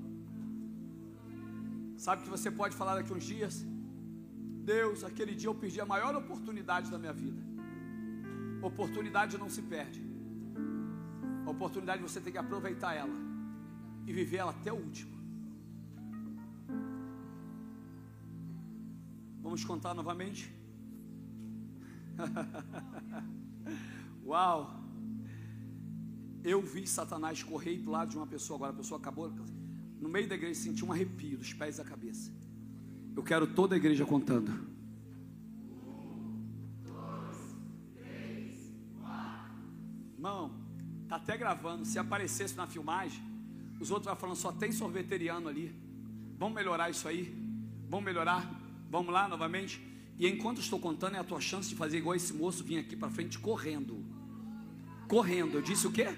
[1.97, 3.65] Sabe que você pode falar daqui uns dias?
[4.65, 7.41] Deus, aquele dia eu perdi a maior oportunidade da minha vida.
[8.71, 10.01] Oportunidade não se perde.
[11.47, 13.15] A oportunidade você tem que aproveitar ela
[14.07, 15.12] e viver ela até o último.
[19.43, 20.55] Vamos contar novamente?
[24.25, 24.81] Uau!
[26.45, 29.33] Eu vi Satanás correr para o lado de uma pessoa, agora a pessoa acabou.
[30.01, 32.31] No meio da igreja senti um arrepio dos pés à cabeça.
[33.17, 34.71] Eu quero toda a igreja contando.
[40.15, 40.55] Irmão,
[41.09, 41.85] tá até gravando.
[41.85, 43.23] Se aparecesse na filmagem,
[43.81, 45.75] os outros vão falando, só tem sorveteriano ali.
[46.39, 47.37] Vamos melhorar isso aí?
[47.89, 48.62] Vamos melhorar?
[48.93, 49.81] Vamos lá novamente?
[50.19, 52.95] E enquanto estou contando, é a tua chance de fazer igual esse moço vir aqui
[52.95, 54.05] para frente correndo.
[55.09, 55.55] Correndo.
[55.55, 56.15] Eu disse o quê?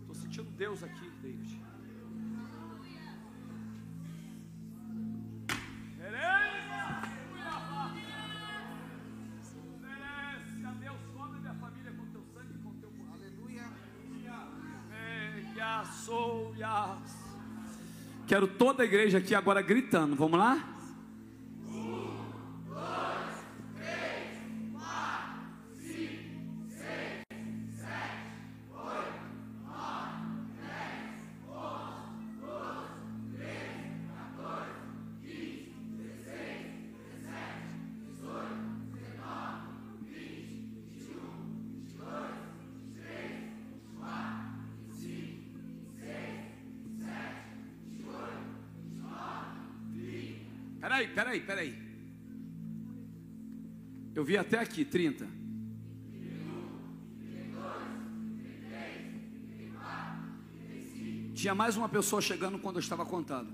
[0.00, 1.57] Estou sentindo Deus aqui, David.
[18.28, 20.14] Quero toda a igreja aqui agora gritando.
[20.14, 20.62] Vamos lá?
[54.28, 55.26] Vi até aqui, 30.
[61.34, 63.50] Tinha mais uma pessoa chegando quando eu estava contando.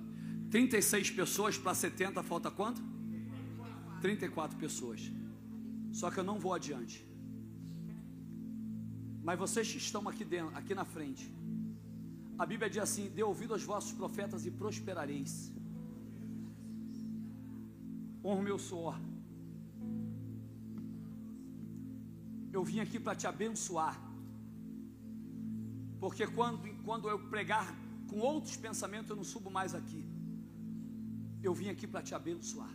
[0.50, 2.82] 36 pessoas para 70, falta quanto?
[4.00, 5.00] 34 pessoas.
[5.92, 7.06] Só que eu não vou adiante.
[9.22, 11.32] Mas vocês estão aqui dentro, aqui na frente.
[12.36, 15.52] A Bíblia diz assim: "Dê ouvido aos vossos profetas e prosperareis"
[18.24, 18.98] honra o meu suor.
[22.56, 23.94] Eu vim aqui para te abençoar.
[26.02, 27.66] Porque quando, quando eu pregar
[28.08, 30.02] com outros pensamentos, eu não subo mais aqui.
[31.42, 32.72] Eu vim aqui para te abençoar.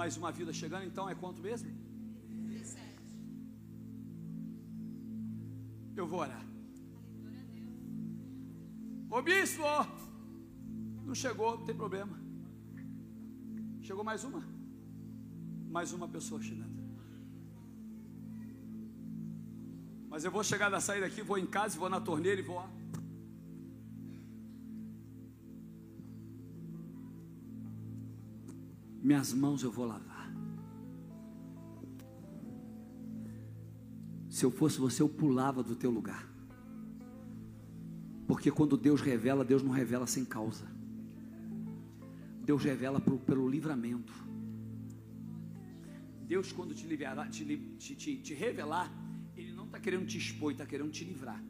[0.00, 1.70] Mais uma vida chegando, então é quanto mesmo?
[6.00, 6.44] Eu vou orar.
[9.08, 9.62] Ô bispo!
[11.08, 12.18] Não chegou, não tem problema.
[13.80, 14.55] Chegou mais uma.
[15.76, 16.74] Mais uma pessoa chegando.
[20.08, 22.66] Mas eu vou chegar da saída aqui, vou em casa, vou na torneira e vou.
[29.02, 30.32] Minhas mãos eu vou lavar.
[34.30, 36.26] Se eu fosse você, eu pulava do teu lugar.
[38.26, 40.64] Porque quando Deus revela, Deus não revela sem causa.
[42.46, 44.25] Deus revela pelo livramento.
[46.26, 47.44] Deus, quando te, liberar, te,
[47.78, 48.90] te- te- te revelar,
[49.36, 51.42] Ele não está querendo te expor, está querendo te livrar.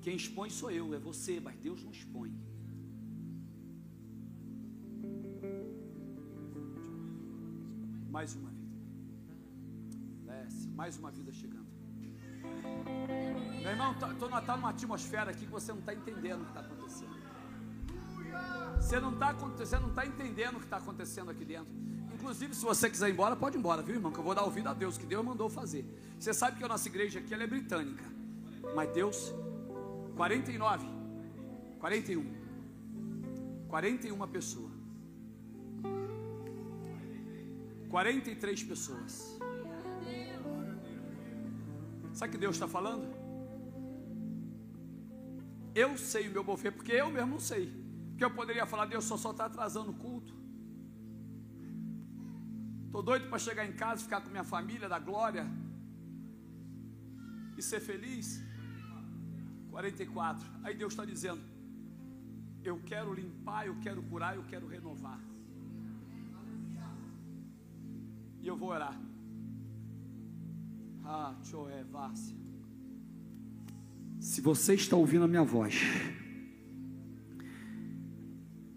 [0.00, 2.32] Quem expõe sou eu, é você, mas Deus não expõe.
[8.10, 8.66] Mais uma vida.
[10.24, 11.66] Desce, mais uma vida chegando.
[13.62, 16.50] Meu irmão, tá- tô, tá numa atmosfera aqui que você não está entendendo o que
[16.50, 17.15] está acontecendo.
[18.78, 19.34] Você não está
[19.94, 21.72] tá entendendo o que está acontecendo aqui dentro.
[22.14, 24.12] Inclusive, se você quiser ir embora, pode ir embora, viu, irmão?
[24.12, 25.84] Que eu vou dar ouvido a Deus, que Deus mandou fazer.
[26.18, 28.04] Você sabe que a nossa igreja aqui é britânica.
[28.74, 29.34] Mas Deus,
[30.16, 30.86] 49,
[31.78, 32.24] 41,
[33.68, 34.72] 41 pessoas.
[37.88, 39.38] 43 pessoas.
[42.12, 43.06] Sabe o que Deus está falando?
[45.74, 47.85] Eu sei o meu mover, porque eu mesmo não sei.
[48.16, 50.32] Porque eu poderia falar, Deus só só está atrasando o culto.
[52.86, 55.46] Estou doido para chegar em casa, ficar com minha família da glória
[57.58, 58.42] e ser feliz.
[59.68, 60.48] 44.
[60.64, 61.42] Aí Deus está dizendo:
[62.64, 65.20] Eu quero limpar, eu quero curar, eu quero renovar.
[68.40, 68.98] E eu vou orar.
[71.04, 71.34] Ah,
[71.90, 72.34] Vácia.
[74.18, 75.74] Se você está ouvindo a minha voz,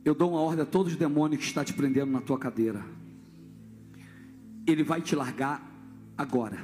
[0.04, 2.84] eu dou uma ordem a todos os demônios que está te prendendo na tua cadeira.
[4.66, 5.66] Ele vai te largar
[6.18, 6.58] agora.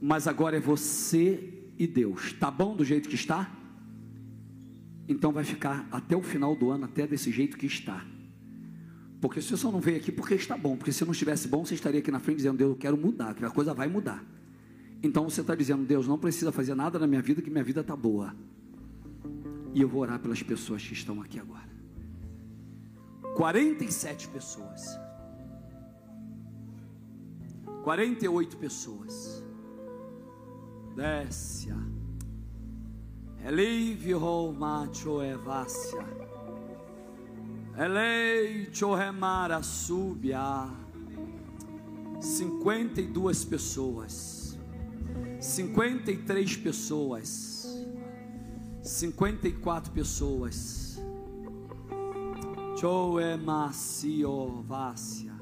[0.00, 2.32] Mas agora é você e Deus.
[2.32, 3.50] Tá bom do jeito que está?
[5.08, 8.04] Então vai ficar até o final do ano até desse jeito que está.
[9.20, 11.64] Porque se você só não veio aqui porque está bom, porque se não estivesse bom,
[11.64, 14.24] você estaria aqui na frente dizendo, Deus, eu quero mudar, que a coisa vai mudar.
[15.02, 17.80] Então você está dizendo, Deus, não precisa fazer nada na minha vida, que minha vida
[17.80, 18.34] está boa.
[19.74, 21.68] E eu vou orar pelas pessoas que estão aqui agora.
[23.36, 24.98] 47 pessoas.
[27.84, 29.44] 48 pessoas.
[30.96, 31.72] Desce.
[33.46, 36.04] Elive ho macho evácia.
[37.76, 40.68] Elei chorremara subia.
[42.20, 44.58] 52 pessoas.
[45.40, 47.57] 53 pessoas.
[48.88, 50.98] 54 pessoas.
[52.80, 55.34] Choemacio vácia.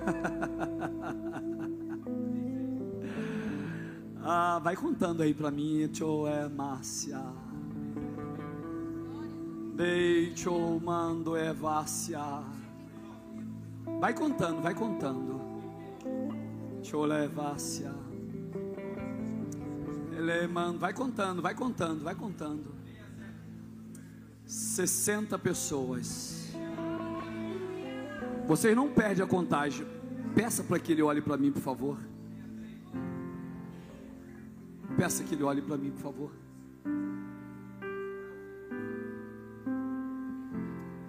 [4.24, 7.22] ah, vai contando aí para mim, Choemacia.
[9.76, 12.42] Deixo mando evácia.
[14.00, 15.40] Vai contando, vai contando.
[16.82, 17.92] Cholevácia.
[17.92, 18.09] Ele
[20.48, 22.74] manda, vai contando, vai contando, vai contando.
[24.46, 26.50] 60 pessoas.
[28.46, 29.86] Vocês não perdem a contagem.
[30.34, 31.98] Peça para que ele olhe para mim, por favor.
[34.96, 36.32] Peça que ele olhe para mim, por favor.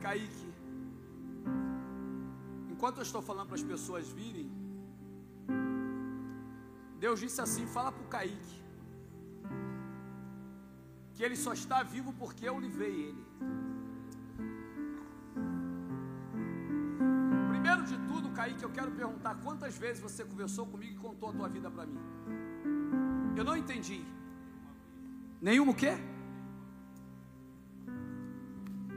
[0.01, 0.51] Kaique.
[2.69, 4.51] Enquanto eu estou falando para as pessoas virem,
[6.99, 8.60] Deus disse assim: fala para o Kaique
[11.21, 13.23] que ele só está vivo porque eu livrei ele.
[17.51, 21.33] Primeiro de tudo, Kaique, eu quero perguntar quantas vezes você conversou comigo e contou a
[21.33, 21.99] tua vida para mim.
[23.37, 24.03] Eu não entendi.
[25.39, 25.93] Nenhuma o quê?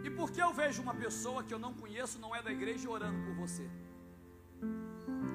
[0.03, 2.89] E por que eu vejo uma pessoa que eu não conheço, não é da igreja,
[2.89, 3.69] orando por você?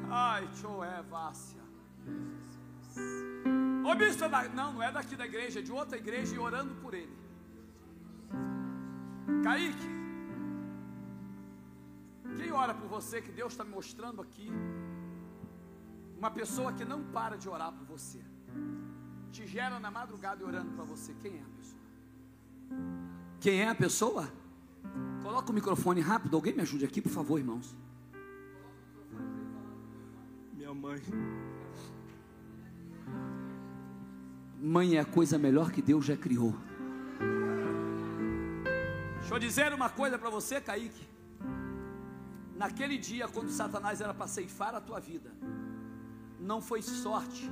[0.10, 1.62] Ai, Choé Vácia.
[3.90, 4.48] Ô bispo, é da...
[4.50, 7.18] não, não é daqui da igreja, é de outra igreja e orando por ele.
[9.44, 9.90] Kaique,
[12.38, 14.48] quem ora por você que Deus está mostrando aqui?
[16.16, 18.20] Uma pessoa que não para de orar por você,
[19.32, 21.16] te gera na madrugada orando para você.
[21.24, 21.82] Quem é a pessoa?
[23.40, 24.32] Quem é a pessoa?
[25.24, 27.76] Coloca o microfone rápido, alguém me ajude aqui, por favor, irmãos.
[30.54, 31.02] Minha mãe.
[34.62, 36.54] Mãe é a coisa melhor que Deus já criou.
[39.20, 41.08] Deixa eu dizer uma coisa para você, Kaique.
[42.58, 45.32] Naquele dia, quando Satanás era para ceifar a tua vida,
[46.38, 47.50] não foi sorte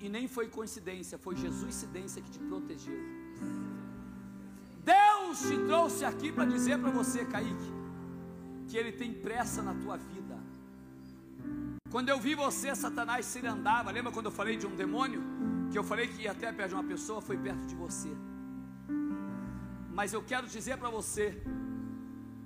[0.00, 2.98] e nem foi coincidência, foi Jesus cidência que te protegeu.
[4.82, 7.72] Deus te trouxe aqui para dizer para você, Kaique,
[8.66, 10.38] que Ele tem pressa na tua vida.
[11.90, 15.49] Quando eu vi você, Satanás, se andava, lembra quando eu falei de um demônio?
[15.70, 18.10] Que eu falei que ia até perto de uma pessoa, foi perto de você.
[19.92, 21.42] Mas eu quero dizer para você,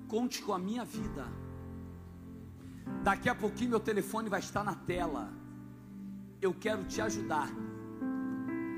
[0.07, 1.25] conte com a minha vida.
[3.03, 5.33] Daqui a pouquinho meu telefone vai estar na tela.
[6.41, 7.49] Eu quero te ajudar.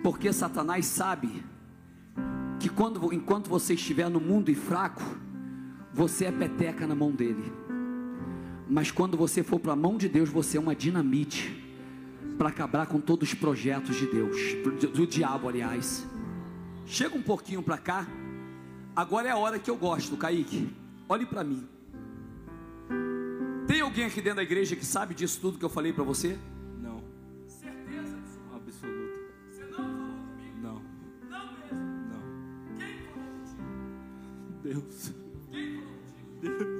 [0.03, 1.43] Porque Satanás sabe
[2.59, 5.03] que quando, enquanto você estiver no mundo e fraco,
[5.93, 7.51] você é peteca na mão dele.
[8.69, 11.66] Mas quando você for para a mão de Deus, você é uma dinamite
[12.37, 14.37] para acabar com todos os projetos de Deus,
[14.93, 16.05] do diabo, aliás.
[16.85, 18.07] Chega um pouquinho para cá.
[18.95, 20.69] Agora é a hora que eu gosto, Kaique.
[21.09, 21.67] Olhe para mim.
[23.67, 26.37] Tem alguém aqui dentro da igreja que sabe disso tudo que eu falei para você?
[26.81, 27.03] Não.
[27.47, 28.17] Certeza
[28.53, 29.13] Absoluta.
[29.51, 30.57] Você não falou comigo?
[30.61, 30.81] Não.
[31.29, 31.77] Não mesmo.
[32.09, 32.77] Não.
[32.77, 33.63] Quem falou contigo?
[34.63, 35.13] Deus.
[35.51, 35.93] Quem falou
[36.41, 36.76] contigo?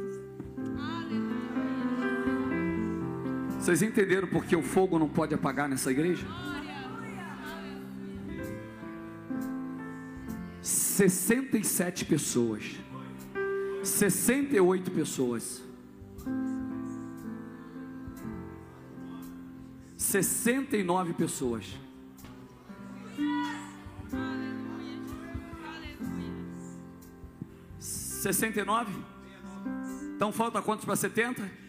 [3.67, 6.25] Vocês entenderam porque o fogo não pode apagar nessa igreja?
[10.61, 12.77] 67 pessoas.
[13.83, 15.61] 68 pessoas.
[19.97, 21.65] 69 pessoas.
[27.77, 28.93] Sessenta e nove?
[30.15, 31.66] Então falta quantos para 70?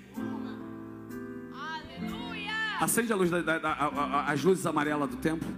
[2.81, 5.49] Acende a luz da- da- da- a- as luzes amarelas do templo.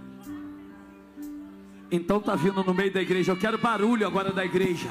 [1.91, 3.31] Então tá vindo no meio da igreja.
[3.33, 4.87] Eu quero barulho agora da igreja.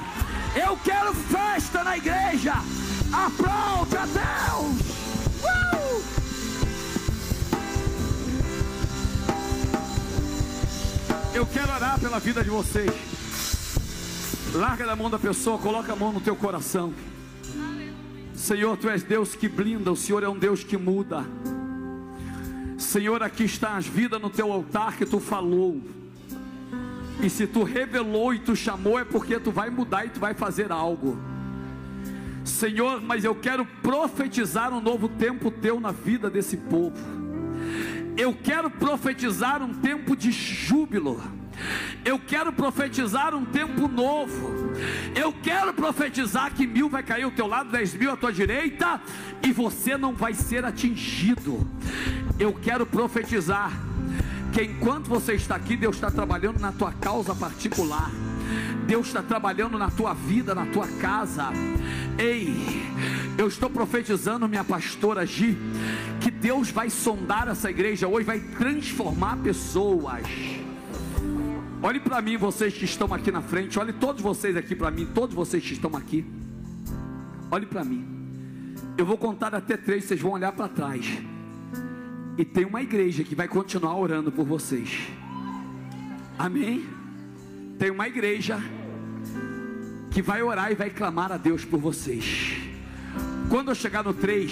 [0.55, 2.53] Eu quero festa na igreja.
[3.11, 4.81] Aplaude a Deus.
[5.41, 6.01] Uh!
[11.33, 12.91] Eu quero orar pela vida de vocês.
[14.53, 16.93] Larga da mão da pessoa, coloca a mão no teu coração.
[18.35, 21.25] Senhor, tu és Deus que blinda, o Senhor é um Deus que muda.
[22.81, 25.79] Senhor, aqui está as vidas no teu altar que tu falou.
[27.21, 30.33] E se tu revelou e tu chamou, é porque tu vai mudar e tu vai
[30.33, 31.17] fazer algo.
[32.43, 36.97] Senhor, mas eu quero profetizar um novo tempo teu na vida desse povo.
[38.17, 41.21] Eu quero profetizar um tempo de júbilo.
[42.03, 44.71] Eu quero profetizar um tempo novo.
[45.15, 48.99] Eu quero profetizar que mil vai cair ao teu lado, dez mil à tua direita,
[49.43, 51.67] e você não vai ser atingido.
[52.39, 53.71] Eu quero profetizar
[54.51, 58.11] que enquanto você está aqui, Deus está trabalhando na tua causa particular.
[58.85, 61.49] Deus está trabalhando na tua vida, na tua casa.
[62.17, 62.83] Ei,
[63.37, 65.57] eu estou profetizando, minha pastora Gi,
[66.19, 70.25] que Deus vai sondar essa igreja hoje, vai transformar pessoas.
[71.81, 73.79] Olhe para mim, vocês que estão aqui na frente.
[73.79, 76.25] Olhe todos vocês aqui para mim, todos vocês que estão aqui.
[77.49, 78.05] Olhe para mim.
[78.97, 81.05] Eu vou contar até três, vocês vão olhar para trás.
[82.37, 85.07] E tem uma igreja que vai continuar orando por vocês.
[86.37, 86.85] Amém?
[87.77, 88.59] Tem uma igreja
[90.11, 92.57] que vai orar e vai clamar a Deus por vocês.
[93.49, 94.51] Quando eu chegar no 3,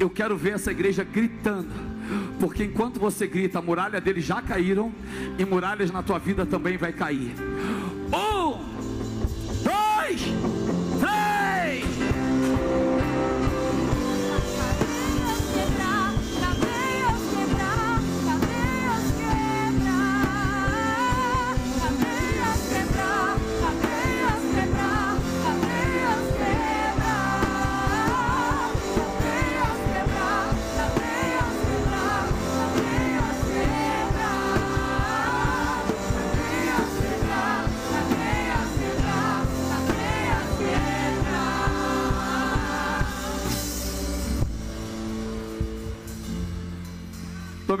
[0.00, 1.90] eu quero ver essa igreja gritando.
[2.40, 4.92] Porque enquanto você grita, a muralha deles já caíram
[5.38, 7.32] e muralhas na tua vida também vai cair.
[8.08, 8.58] Um,
[9.62, 10.22] dois,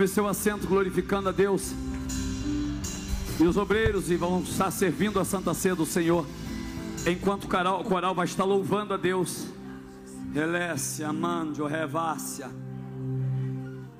[0.00, 1.72] Tome seu assento glorificando a Deus.
[3.38, 6.24] E os obreiros vão estar servindo a Santa Ceia do Senhor.
[7.06, 9.48] Enquanto o coral, o coral vai estar louvando a Deus.
[10.32, 12.48] Relécia, mandio, revácia.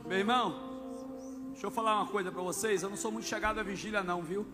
[0.07, 2.83] Meu irmão, deixa eu falar uma coisa para vocês.
[2.83, 4.47] Eu não sou muito chegado à vigília, não, viu?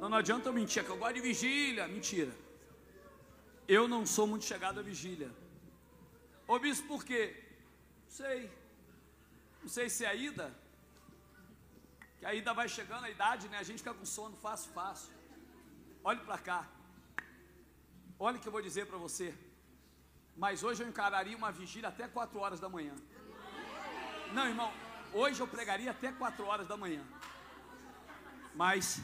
[0.00, 1.86] Não, não adianta eu mentir, é que eu gosto de vigília.
[1.86, 2.32] Mentira.
[3.68, 5.30] Eu não sou muito chegado à vigília.
[6.48, 7.36] Ô bispo, por quê?
[8.02, 8.59] Não sei.
[9.62, 10.52] Não sei se é a ida.
[12.18, 13.58] Que ainda vai chegando a idade, né?
[13.58, 15.12] A gente fica com sono fácil, fácil.
[16.02, 16.66] Olhe para cá.
[18.18, 19.34] Olha o que eu vou dizer para você.
[20.36, 22.94] Mas hoje eu encararia uma vigília até 4 horas da manhã.
[24.32, 24.72] Não, irmão,
[25.12, 27.02] hoje eu pregaria até 4 horas da manhã.
[28.54, 29.00] Mas,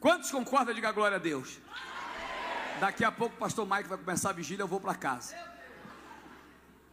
[0.00, 0.74] quantos concordam?
[0.74, 1.60] Diga glória a Deus.
[2.80, 5.51] Daqui a pouco o pastor Mike vai começar a vigília, eu vou para casa.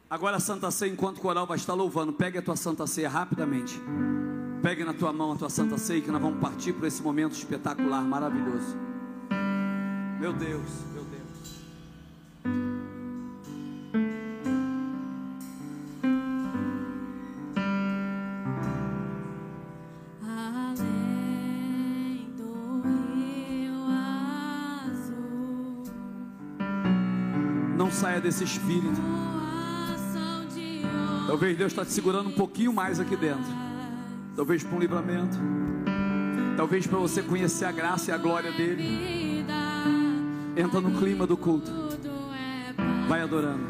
[0.09, 3.07] Agora a Santa Ceia, enquanto o coral vai estar louvando, pegue a tua Santa Ceia
[3.07, 3.79] rapidamente.
[4.59, 7.33] Pegue na tua mão a tua Santa Ceia, que nós vamos partir por esse momento
[7.33, 8.75] espetacular, maravilhoso.
[10.19, 11.19] Meu Deus, meu Deus.
[27.77, 29.28] Não saia desse espírito.
[31.29, 33.45] Talvez Deus está te segurando um pouquinho mais aqui dentro.
[34.35, 35.37] Talvez para um livramento.
[36.57, 39.45] Talvez para você conhecer a graça e a glória dele.
[40.57, 41.71] Entra no clima do culto.
[43.07, 43.63] Vai adorando.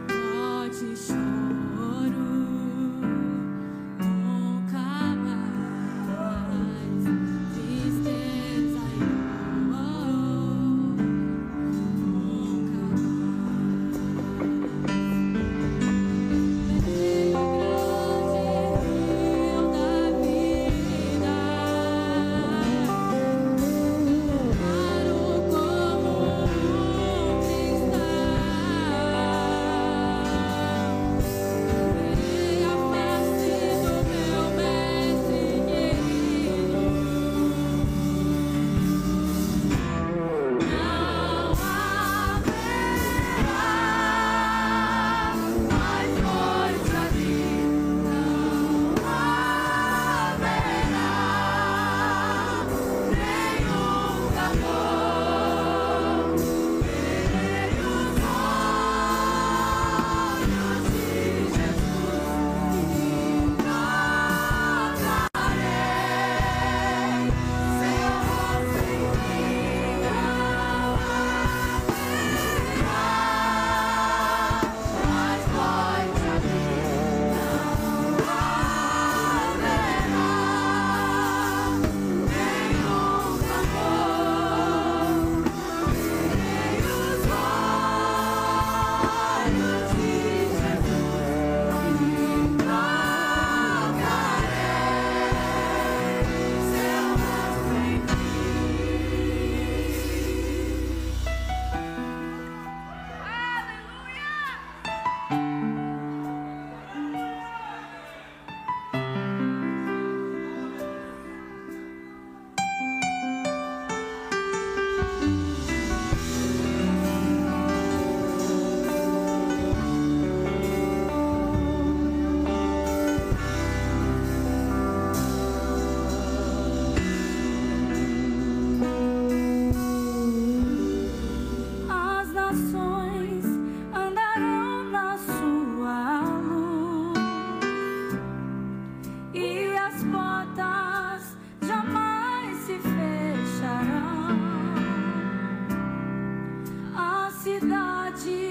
[147.43, 148.48] Cidade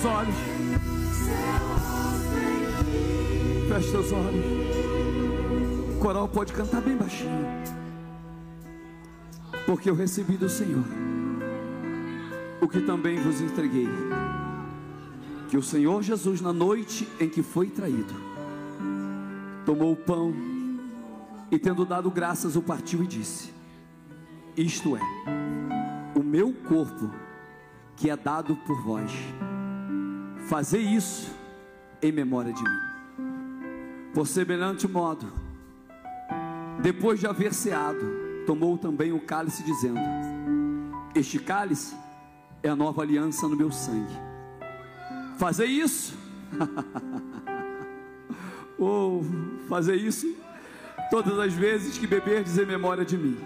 [0.00, 0.34] Seus olhos.
[3.68, 4.44] Feche seus olhos.
[5.96, 7.46] O coral pode cantar bem baixinho.
[9.66, 10.84] Porque eu recebi do Senhor
[12.60, 13.88] o que também vos entreguei.
[15.48, 18.14] Que o Senhor Jesus, na noite em que foi traído,
[19.66, 20.32] tomou o pão
[21.50, 23.52] e, tendo dado graças, o partiu e disse:
[24.56, 25.00] Isto é,
[26.14, 27.10] o meu corpo
[27.96, 29.10] que é dado por vós.
[30.48, 31.30] Fazei isso
[32.00, 32.78] em memória de mim.
[34.14, 35.30] Por semelhante modo,
[36.80, 38.00] depois de haver ceado,
[38.46, 40.00] tomou também o cálice, dizendo:
[41.14, 41.94] Este cálice
[42.62, 44.14] é a nova aliança no meu sangue.
[45.36, 46.16] Fazer isso,
[48.78, 49.22] ou
[49.68, 50.34] fazer isso
[51.10, 53.36] todas as vezes que beberdes em memória de mim.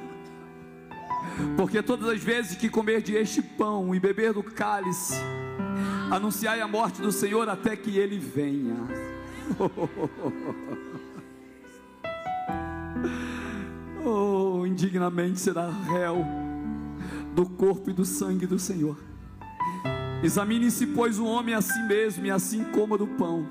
[1.56, 5.16] Porque todas as vezes que comer de este pão e beber do cálice,
[6.10, 8.76] anunciai a morte do Senhor até que ele venha.
[14.04, 16.26] Oh, indignamente será réu
[17.34, 18.96] do corpo e do sangue do Senhor.
[20.22, 23.46] Examine-se, pois, o homem a si mesmo, e assim coma do pão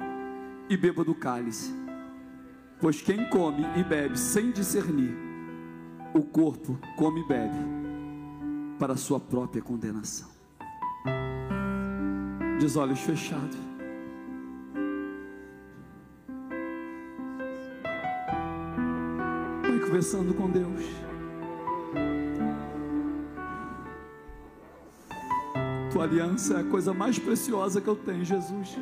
[0.69, 1.73] e beba do cálice.
[2.80, 5.15] Pois quem come e bebe sem discernir,
[6.14, 7.57] o corpo come e bebe
[8.80, 10.30] para sua própria condenação.
[12.62, 13.58] Diz olhos fechados.
[19.64, 20.86] Vai conversando com Deus.
[25.92, 28.78] Tua aliança é a coisa mais preciosa que eu tenho, Jesus.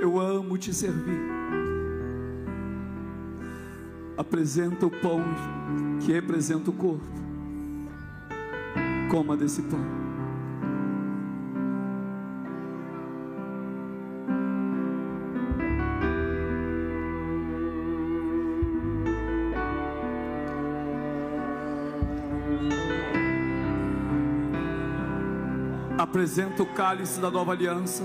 [0.00, 1.20] Eu amo te servir.
[4.16, 5.22] Apresenta o pão
[6.00, 7.06] que representa o corpo.
[9.08, 10.07] Coma desse pão.
[26.08, 28.02] Apresenta o cálice da nova aliança.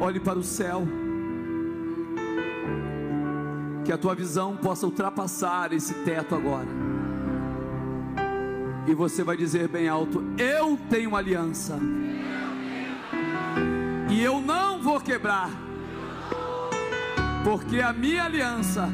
[0.00, 0.86] Olhe para o céu.
[3.84, 6.68] Que a tua visão possa ultrapassar esse teto agora.
[8.86, 11.76] E você vai dizer bem alto: Eu tenho aliança.
[14.08, 15.50] E eu não vou quebrar.
[17.42, 18.88] Porque a minha aliança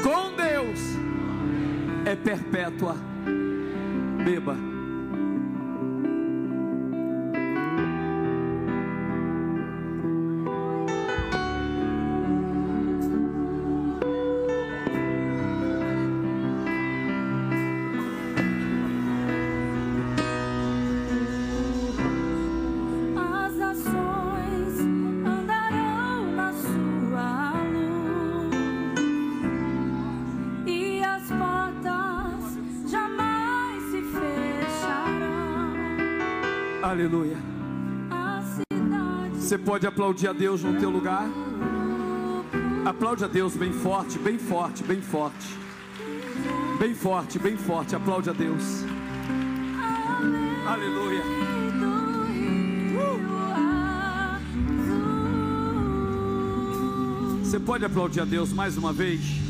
[0.00, 0.78] com Deus
[2.04, 3.11] é perpétua.
[4.24, 4.71] Beba.
[39.72, 41.26] Pode aplaudir a Deus no teu lugar?
[42.84, 45.48] Aplaude a Deus bem forte, bem forte, bem forte.
[46.78, 47.96] Bem forte, bem forte.
[47.96, 48.84] Aplaude a Deus.
[50.66, 51.22] Aleluia.
[57.42, 59.41] Você pode aplaudir a Deus mais uma vez?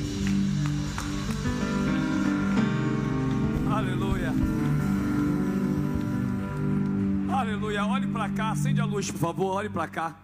[7.63, 7.87] Aleluia.
[7.87, 9.55] Olhe para cá, acende a luz, por favor.
[9.55, 10.17] Olhe para cá.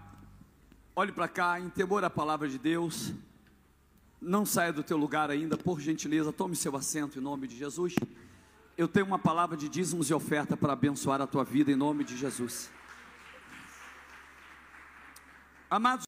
[0.97, 3.15] Olhe para cá, em temor à palavra de Deus.
[4.21, 7.95] Não saia do teu lugar ainda, por gentileza, tome seu assento em nome de Jesus.
[8.77, 12.03] Eu tenho uma palavra de dízimos e oferta para abençoar a tua vida em nome
[12.03, 12.73] de Jesus.
[15.71, 16.07] Amados,